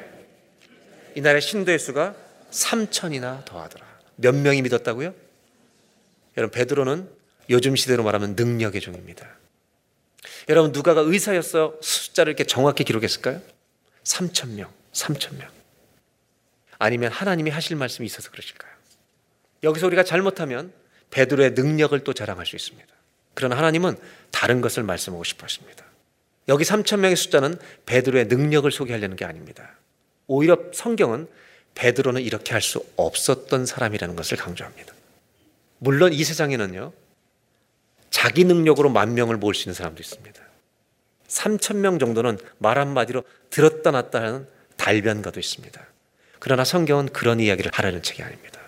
[1.15, 2.15] 이날의 신도의 수가
[2.51, 3.85] 3천이나 더하더라.
[4.15, 5.13] 몇 명이 믿었다고요?
[6.37, 7.09] 여러분 베드로는
[7.49, 9.27] 요즘 시대로 말하면 능력의 종입니다.
[10.49, 13.41] 여러분 누가가 의사였어 숫자를 이렇게 정확히 기록했을까요?
[14.03, 15.47] 3천 명, 3천 명.
[16.77, 18.71] 아니면 하나님이 하실 말씀이 있어서 그러실까요?
[19.63, 20.71] 여기서 우리가 잘못하면
[21.11, 22.87] 베드로의 능력을 또 자랑할 수 있습니다.
[23.39, 23.95] 그러나 하나님은
[24.31, 25.85] 다른 것을 말씀하고 싶어 하십니다.
[26.49, 29.77] 여기 3천 명의 숫자는 베드로의 능력을 소개하려는 게 아닙니다.
[30.27, 31.25] 오히려 성경은
[31.73, 34.93] 베드로는 이렇게 할 수 없었던 사람이라는 것을 강조합니다.
[35.77, 36.91] 물론 이 세상에는요.
[38.09, 40.41] 자기 능력으로 만 명을 모을 수 있는 사람도 있습니다.
[41.29, 45.81] 3천 명 정도는 말 한마디로 들었다 놨다 하는 달변가도 있습니다.
[46.39, 48.59] 그러나 성경은 그런 이야기를 하라는 책이 아닙니다.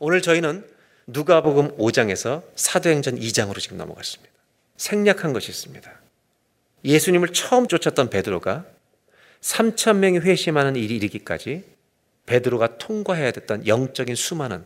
[0.00, 0.66] 오늘 저희는
[1.06, 4.32] 누가복음 5장에서 사도행전 2장으로 지금 넘어갔습니다.
[4.76, 5.90] 생략한 것이 있습니다.
[6.84, 8.66] 예수님을 처음 쫓았던 베드로가
[9.40, 11.64] 3천 명이 회심하는 일이 이르기까지
[12.26, 14.64] 베드로가 통과해야 됐던 영적인 수많은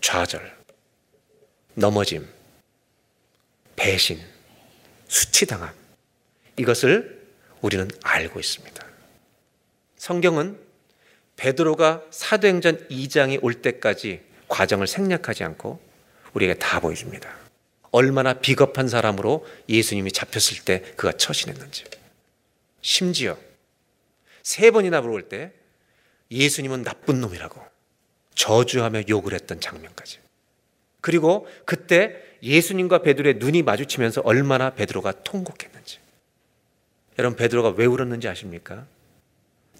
[0.00, 0.56] 좌절,
[1.74, 2.26] 넘어짐,
[3.76, 4.20] 배신,
[5.06, 5.72] 수치당함
[6.56, 7.24] 이것을
[7.60, 8.84] 우리는 알고 있습니다.
[9.96, 10.58] 성경은
[11.36, 15.80] 베드로가 사도행전 2장이 올 때까지 과정을 생략하지 않고
[16.34, 17.32] 우리에게 다 보여줍니다.
[17.90, 21.84] 얼마나 비겁한 사람으로 예수님이 잡혔을 때 그가 처신했는지.
[22.82, 23.38] 심지어
[24.42, 25.52] 세 번이나 부를 때
[26.30, 27.60] 예수님은 나쁜 놈이라고
[28.34, 30.18] 저주하며 욕을 했던 장면까지.
[31.00, 35.98] 그리고 그때 예수님과 베드로의 눈이 마주치면서 얼마나 베드로가 통곡했는지.
[37.18, 38.86] 여러분 베드로가 왜 울었는지 아십니까?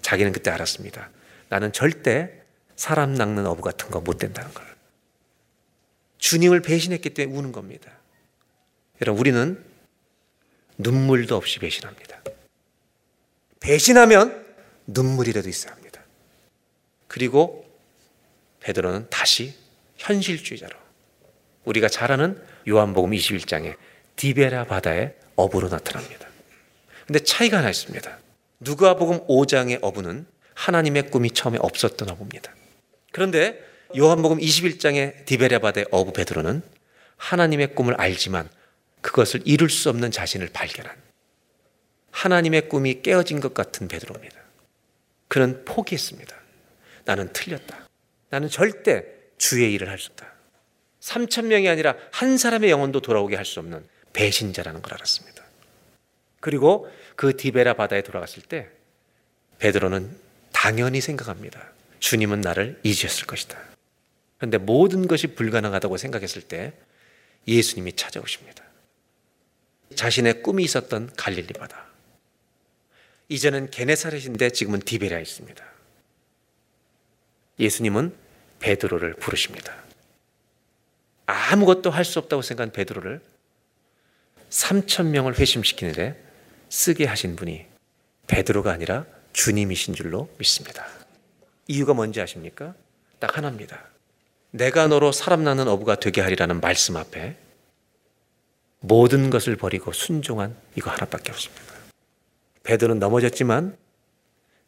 [0.01, 1.09] 자기는 그때 알았습니다.
[1.49, 2.44] 나는 절대
[2.75, 4.65] 사람 낚는 어부 같은 거 못 된다는 걸.
[6.17, 7.91] 주님을 배신했기 때문에 우는 겁니다.
[9.01, 9.63] 여러분 우리는
[10.77, 12.21] 눈물도 없이 배신합니다.
[13.59, 14.45] 배신하면
[14.87, 16.01] 눈물이라도 있어야 합니다.
[17.07, 17.65] 그리고
[18.61, 19.53] 베드로는 다시
[19.97, 20.75] 현실주의자로
[21.65, 23.75] 우리가 잘 아는 요한복음 21장에
[24.15, 26.27] 디베라 바다의 어부로 나타납니다.
[27.05, 28.19] 근데 차이가 하나 있습니다.
[28.59, 30.25] 누가복음 5장의 어부는
[30.55, 32.53] 하나님의 꿈이 처음에 없었던 어부입니다.
[33.15, 33.65] 그런데
[33.97, 36.61] 요한복음 21장의 디베라 바다의 어부 베드로는
[37.15, 38.49] 하나님의 꿈을 알지만
[38.99, 40.93] 그것을 이룰 수 없는 자신을 발견한
[42.11, 44.35] 하나님의 꿈이 깨어진 것 같은 베드로입니다.
[45.29, 46.35] 그는 포기했습니다.
[47.05, 47.87] 나는 틀렸다.
[48.31, 49.05] 나는 절대
[49.37, 50.33] 주의 일을 할 수 없다.
[50.99, 55.41] 3천 명이 아니라 한 사람의 영혼도 돌아오게 할 수 없는 배신자라는 걸 알았습니다.
[56.41, 58.67] 그리고 그 디베라 바다에 돌아갔을 때
[59.59, 60.19] 베드로는
[60.51, 61.74] 당연히 생각합니다.
[62.05, 63.59] 주님은 나를 잊으셨을 것이다.
[64.37, 66.73] 그런데 모든 것이 불가능하다고 생각했을 때
[67.47, 68.63] 예수님이 찾아오십니다.
[69.95, 71.87] 자신의 꿈이 있었던 갈릴리 바다.
[73.27, 75.65] 이제는 게네사렛인데 지금은 디베라에 있습니다.
[77.57, 78.15] 예수님은
[78.59, 79.73] 베드로를 부르십니다.
[81.25, 83.19] 아무것도 할 수 없다고 생각한 베드로를
[84.51, 86.23] 3천 명을 회심시키는데
[86.69, 87.65] 쓰게 하신 분이
[88.27, 91.04] 베드로가 아니라 주님이신 줄로 믿습니다.
[91.67, 92.75] 이유가 뭔지 아십니까?
[93.19, 93.83] 딱 하나입니다.
[94.51, 97.37] 내가 너로 사람 낳는 어부가 되게 하리라는 말씀 앞에
[98.79, 101.73] 모든 것을 버리고 순종한 이거 하나밖에 없습니다.
[102.63, 103.77] 베드로는 넘어졌지만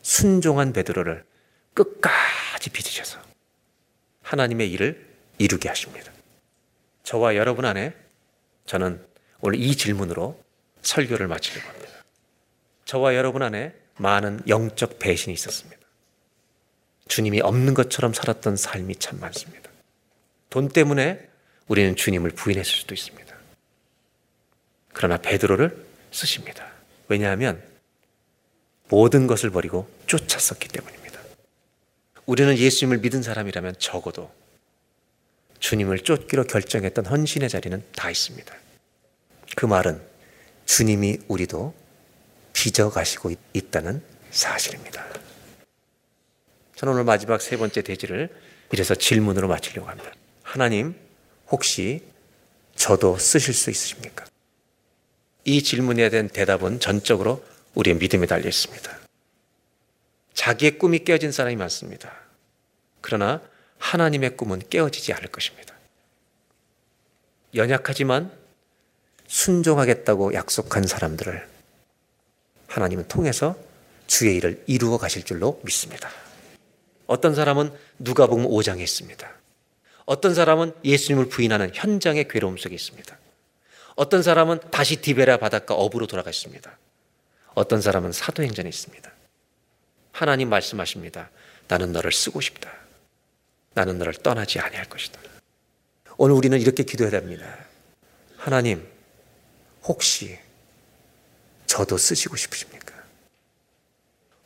[0.02, 1.24] 순종한 베드로를
[1.74, 3.19] 끝까지 빚으셔서
[4.24, 5.07] 하나님의 일을
[5.38, 6.11] 이루게 하십니다.
[7.03, 7.94] 저와 여러분 안에
[8.65, 9.06] 저는
[9.40, 10.44] 오늘 이 질문으로
[10.82, 11.91] 설교를 마치려고 합니다.
[12.86, 15.86] 저와 여러분 안에 많은 영적 배신이 있었습니다.
[17.07, 19.69] 주님이 없는 것처럼 살았던 삶이 참 많습니다.
[20.49, 21.27] 돈 때문에
[21.67, 23.35] 우리는 주님을 부인했을 수도 있습니다.
[24.93, 26.67] 그러나 베드로를 쓰십니다.
[27.07, 27.61] 왜냐하면
[28.89, 31.19] 모든 것을 버리고 쫓았었기 때문입니다.
[32.25, 34.31] 우리는 예수님을 믿은 사람이라면 적어도
[35.59, 38.53] 주님을 쫓기로 결정했던 헌신의 자리는 다 있습니다.
[39.55, 40.01] 그 말은
[40.65, 41.73] 주님이 우리도
[42.53, 44.01] 빚어가시고 있다는
[44.31, 45.16] 사실입니다.
[46.77, 48.29] 저는 오늘 마지막 세 번째 대지를
[48.71, 50.11] 이래서 질문으로 마치려고 합니다.
[50.43, 50.95] 하나님,
[51.49, 52.03] 혹시
[52.75, 54.25] 저도 쓰실 수 있으십니까?
[55.43, 57.43] 이 질문에 대한 대답은 전적으로
[57.73, 58.95] 우리의 믿음에 달려 있습니다.
[60.35, 62.13] 자기의 꿈이 깨어진 사람이 많습니다.
[63.01, 63.41] 그러나
[63.79, 65.73] 하나님의 꿈은 깨어지지 않을 것입니다.
[67.55, 68.31] 연약하지만
[69.25, 71.47] 순종하겠다고 약속한 사람들을
[72.67, 73.57] 하나님은 통해서
[74.05, 76.26] 주의 일을 이루어 가실 줄로 믿습니다.
[77.07, 79.31] 어떤 사람은 누가복음 5장에 있습니다.
[80.05, 83.17] 어떤 사람은 예수님을 부인하는 현장의 괴로움 속에 있습니다.
[83.95, 86.77] 어떤 사람은 다시 디베라 바닷가 어부로 돌아가 있습니다.
[87.55, 89.11] 어떤 사람은 사도행전에 있습니다.
[90.11, 91.29] 하나님 말씀하십니다.
[91.67, 92.71] 나는 너를 쓰고 싶다.
[93.73, 95.19] 나는 너를 떠나지 아니할 것이다.
[96.17, 97.45] 오늘 우리는 이렇게 기도해야 됩니다.
[98.38, 98.88] 하나님,
[99.84, 100.38] 혹시
[101.65, 102.93] 저도 쓰시고 싶으십니까?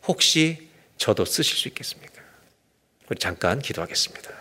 [0.08, 2.11] 혹시 저도 쓰실 수 있겠습니까?
[3.12, 4.32] 우리 잠깐 기도하겠습니다.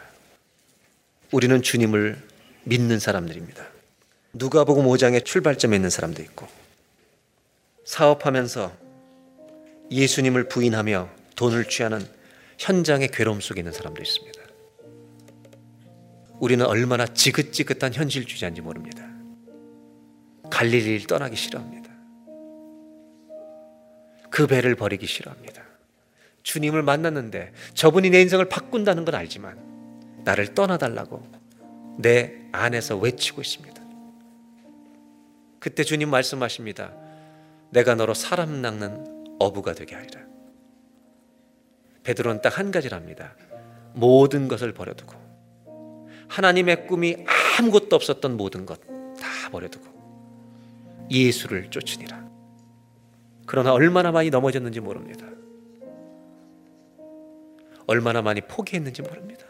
[1.33, 2.17] 우리는 주님을
[2.63, 3.67] 믿는 사람들입니다.
[4.33, 6.47] 누가복음 5장의 출발점에 있는 사람도 있고
[7.85, 8.73] 사업하면서
[9.91, 12.07] 예수님을 부인하며 돈을 취하는
[12.59, 14.41] 현장의 괴로움 속에 있는 사람도 있습니다.
[16.39, 19.05] 우리는 얼마나 지긋지긋한 현실주의자인지 모릅니다.
[20.49, 21.91] 갈릴리를 떠나기 싫어합니다.
[24.31, 25.70] 그 배를 버리기 싫어합니다.
[26.43, 31.27] 주님을 만났는데 저분이 내 인생을 바꾼다는 건 알지만 나를 떠나달라고
[31.99, 33.81] 내 안에서 외치고 있습니다.
[35.59, 36.93] 그때 주님 말씀하십니다.
[37.71, 40.21] 내가 너로 사람 낚는 어부가 되게 하리라.
[42.03, 43.35] 베드로는 딱 한 가지를 합니다.
[43.95, 45.15] 모든 것을 버려두고
[46.29, 47.17] 하나님의 꿈이
[47.59, 48.81] 아무것도 없었던 모든 것
[49.21, 49.87] 다 버려두고
[51.11, 52.29] 예수를 쫓으니라.
[53.47, 55.27] 그러나 얼마나 많이 넘어졌는지 모릅니다.
[57.91, 59.45] 얼마나 많이 포기했는지 모릅니다.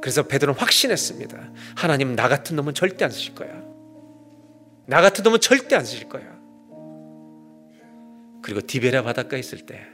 [0.00, 1.52] 그래서 베드로는 확신했습니다.
[1.76, 3.50] 하나님 나 같은 놈은 절대 안 쓰실 거야.
[4.86, 6.38] 나 같은 놈은 절대 안 쓰실 거야.
[8.42, 9.84] 그리고 디베라 바닷가에 있을 때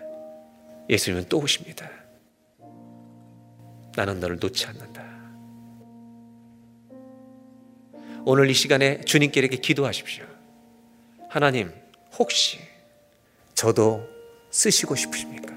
[0.90, 1.90] 예수님은 또 오십니다.
[3.97, 5.02] 나는 너를 놓지 않는다.
[8.27, 10.27] 오늘 이 시간에 주님께 이렇게 기도하십시오.
[11.31, 11.73] 하나님,
[12.19, 12.59] 혹시
[13.55, 14.06] 저도
[14.51, 15.54] 쓰시고 싶으십니까?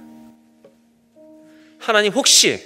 [1.87, 2.59] 하나님, 혹시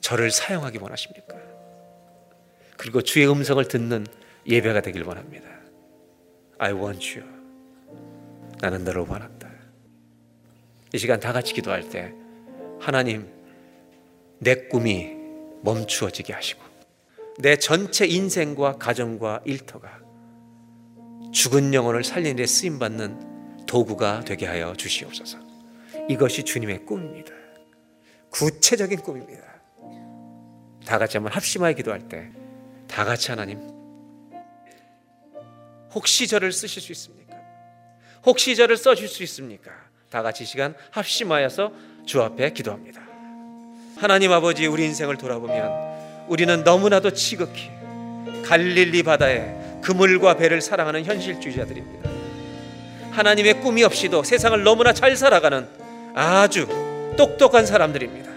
[0.00, 1.36] 저를 사용하기 원하십니까?
[2.78, 4.06] 그리고 주의 음성을 듣는
[4.46, 5.46] 예배가 되길 원합니다.
[6.56, 7.30] I want you.
[8.62, 9.50] 나는 너를 원한다.
[10.94, 12.14] 이 시간 다 같이 기도할 때
[12.80, 13.30] 하나님
[14.38, 15.10] 내 꿈이
[15.62, 16.62] 멈추어지게 하시고
[17.40, 20.00] 내 전체 인생과 가정과 일터가
[21.30, 25.38] 죽은 영혼을 살리는 데 쓰임 받는 도구가 되게 하여 주시옵소서.
[26.08, 27.34] 이것이 주님의 꿈입니다.
[28.30, 29.42] 구체적인 꿈입니다.
[30.86, 32.30] 다 같이 한번 합심하여 기도할 때
[32.90, 33.60] 다 같이 하나님
[35.94, 37.36] 혹시 저를 쓰실 수 있습니까?
[38.26, 39.70] 혹시 저를 써줄 수 있습니까?
[40.10, 41.72] 다 같이 시간 합심하여서
[42.04, 43.00] 주 앞에 기도합니다.
[43.96, 47.70] 하나님 아버지 우리 인생을 돌아보면 우리는 너무나도 지극히
[48.44, 52.10] 갈릴리 바다에 그물과 배를 사랑하는 현실주의자들입니다.
[53.12, 55.68] 하나님의 꿈이 없이도 세상을 너무나 잘 살아가는
[56.14, 56.66] 아주
[57.20, 58.30] 똑똑한 사람들입니다.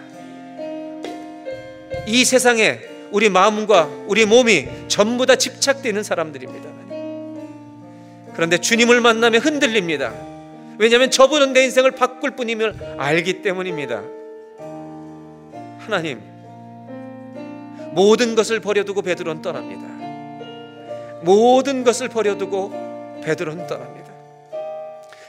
[2.06, 2.82] 이 세상에
[3.12, 6.70] 우리 마음과 우리 몸이 전부 다 집착되는 사람들입니다.
[8.34, 10.14] 그런데 주님을 만나면 흔들립니다.
[10.78, 14.02] 왜냐하면 저분은 내 인생을 바꿀 뿐임을 알기 때문입니다.
[15.80, 16.20] 하나님,
[17.92, 19.84] 모든 것을 버려두고 베드로는 떠납니다.
[21.22, 24.12] 모든 것을 버려두고 베드로는 떠납니다.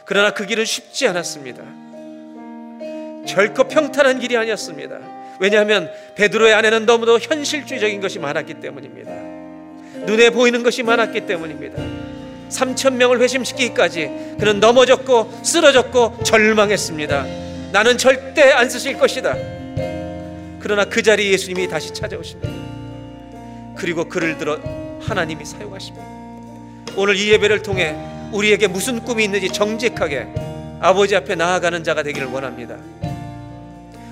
[0.07, 1.84] 그러나 그 길은 쉽지 않았습니다.
[3.27, 4.99] 결코 평탄한 길이 아니었습니다.
[5.41, 9.11] 왜냐하면 베드로의 안에는 너무도 현실주의적인 것이 많았기 때문입니다.
[10.07, 11.83] 눈에 보이는 것이 많았기 때문입니다.
[12.51, 17.27] 3천 명을 회심시키기까지 그는 넘어졌고 쓰러졌고 절망했습니다.
[17.73, 19.35] 나는 절대 안 쓰실 것이다.
[20.61, 22.49] 그러나 그 자리에 예수님이 다시 찾아오십니다.
[23.77, 24.59] 그리고 그를 들어
[25.01, 26.07] 하나님이 사용하십니다.
[26.97, 27.97] 오늘 이 예배를 통해
[28.33, 30.29] 우리에게 무슨 꿈이 있는지 정직하게
[30.81, 32.77] 아버지 앞에 나아가는 자가 되기를 원합니다.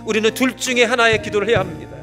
[0.05, 1.97] 우리는 둘 중에 하나의 기도를 해야 합니다.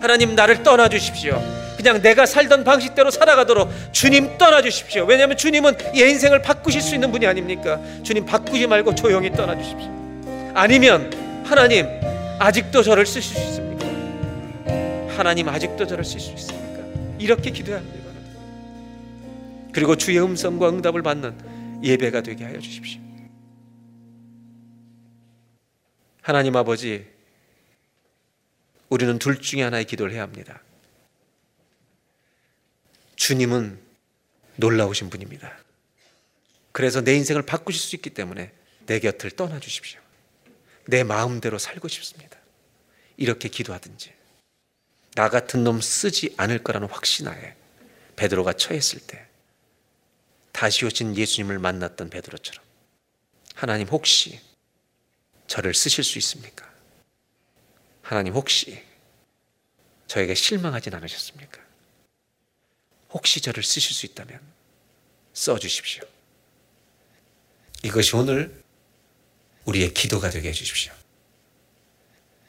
[0.00, 1.40] 하나님 나를 떠나 주십시오.
[1.76, 5.04] 그냥 내가 살던 방식대로 살아가도록 주님 떠나 주십시오.
[5.04, 7.80] 왜냐하면 주님은 이 인생을 바꾸실 수 있는 분이 아닙니까?
[8.02, 9.90] 주님 바꾸지 말고 조용히 떠나 주십시오.
[10.54, 11.10] 아니면
[11.44, 11.86] 하나님
[12.38, 13.86] 아직도 저를 쓰실 수 있습니까?
[15.16, 16.80] 하나님 아직도 저를 쓸 수 있습니까?
[17.18, 18.00] 이렇게 기도해야 합니다.
[19.72, 21.34] 그리고 주의 음성과 응답을 받는
[21.82, 23.00] 예배가 되게 하여 주십시오.
[26.22, 27.06] 하나님 아버지,
[28.88, 30.60] 우리는 둘 중에 하나의 기도를 해야 합니다.
[33.16, 33.80] 주님은
[34.56, 35.56] 놀라우신 분입니다.
[36.72, 38.52] 그래서 내 인생을 바꾸실 수 있기 때문에
[38.86, 40.00] 내 곁을 떠나 주십시오.
[40.86, 42.38] 내 마음대로 살고 싶습니다.
[43.16, 44.12] 이렇게 기도하든지
[45.14, 47.54] 나 같은 놈 쓰지 않을 거라는 확신하에
[48.16, 49.26] 베드로가 처했을 때
[50.52, 52.64] 다시 오신 예수님을 만났던 베드로처럼
[53.54, 54.40] 하나님 혹시
[55.50, 56.64] 저를 쓰실 수 있습니까?
[58.02, 58.80] 하나님 혹시
[60.06, 61.60] 저에게 실망하진 않으셨습니까?
[63.10, 64.40] 혹시 저를 쓰실 수 있다면
[65.34, 66.04] 써 주십시오.
[67.82, 68.62] 이것이 오늘
[69.64, 70.92] 우리의 기도가 되게 해 주십시오.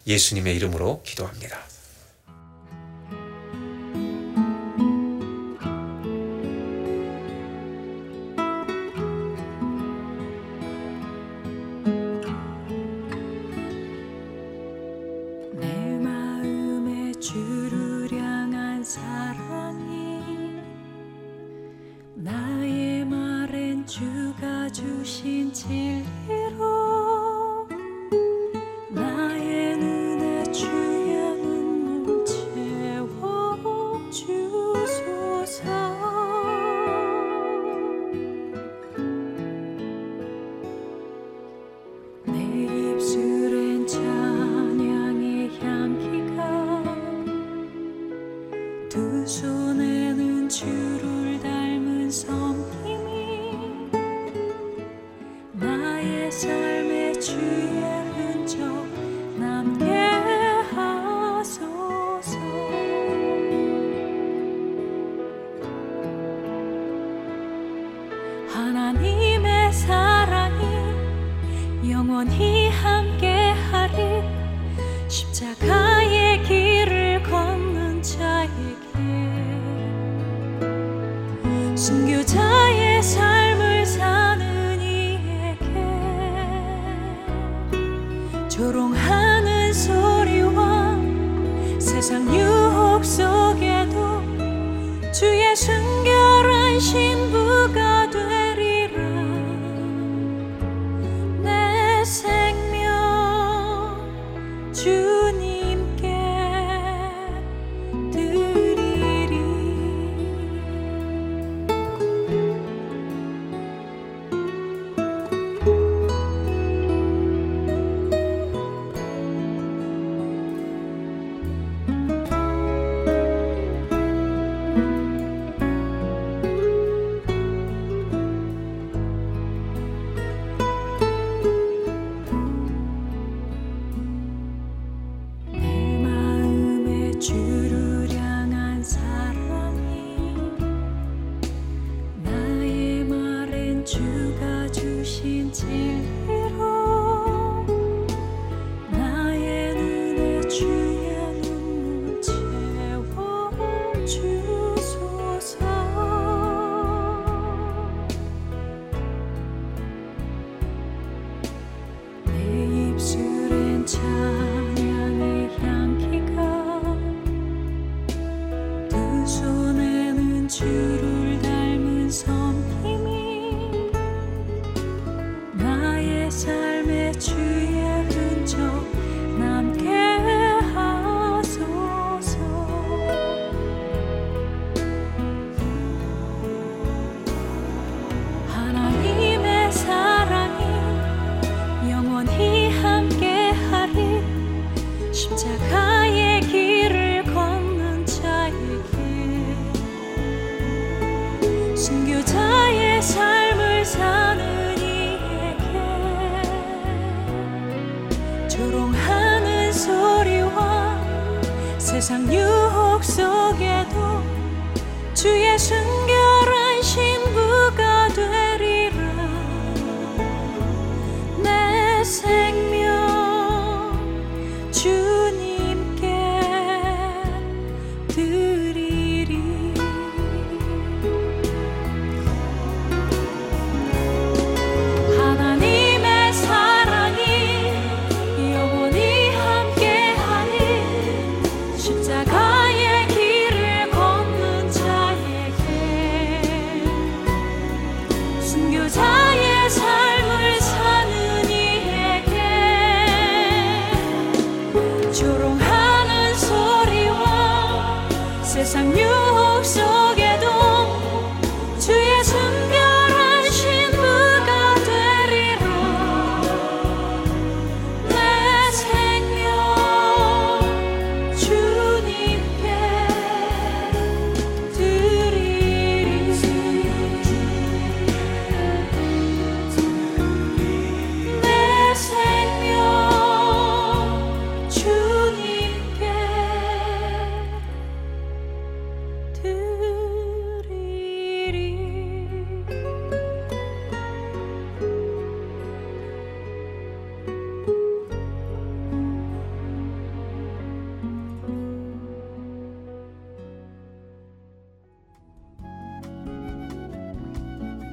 [0.06, 1.60] 예수님의 이름으로 기도합니다.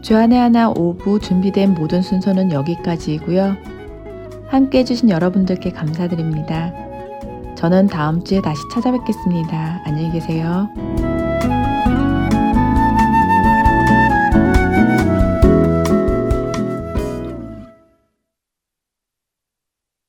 [0.08, 3.56] 주안의 하나 5부 준비된 모든 순서는 여기까지이고요.
[4.46, 6.72] 함께 해주신 여러분들께 감사드립니다.
[7.56, 9.82] 저는 다음 주에 다시 찾아뵙겠습니다.
[9.84, 10.66] 안녕히 계세요.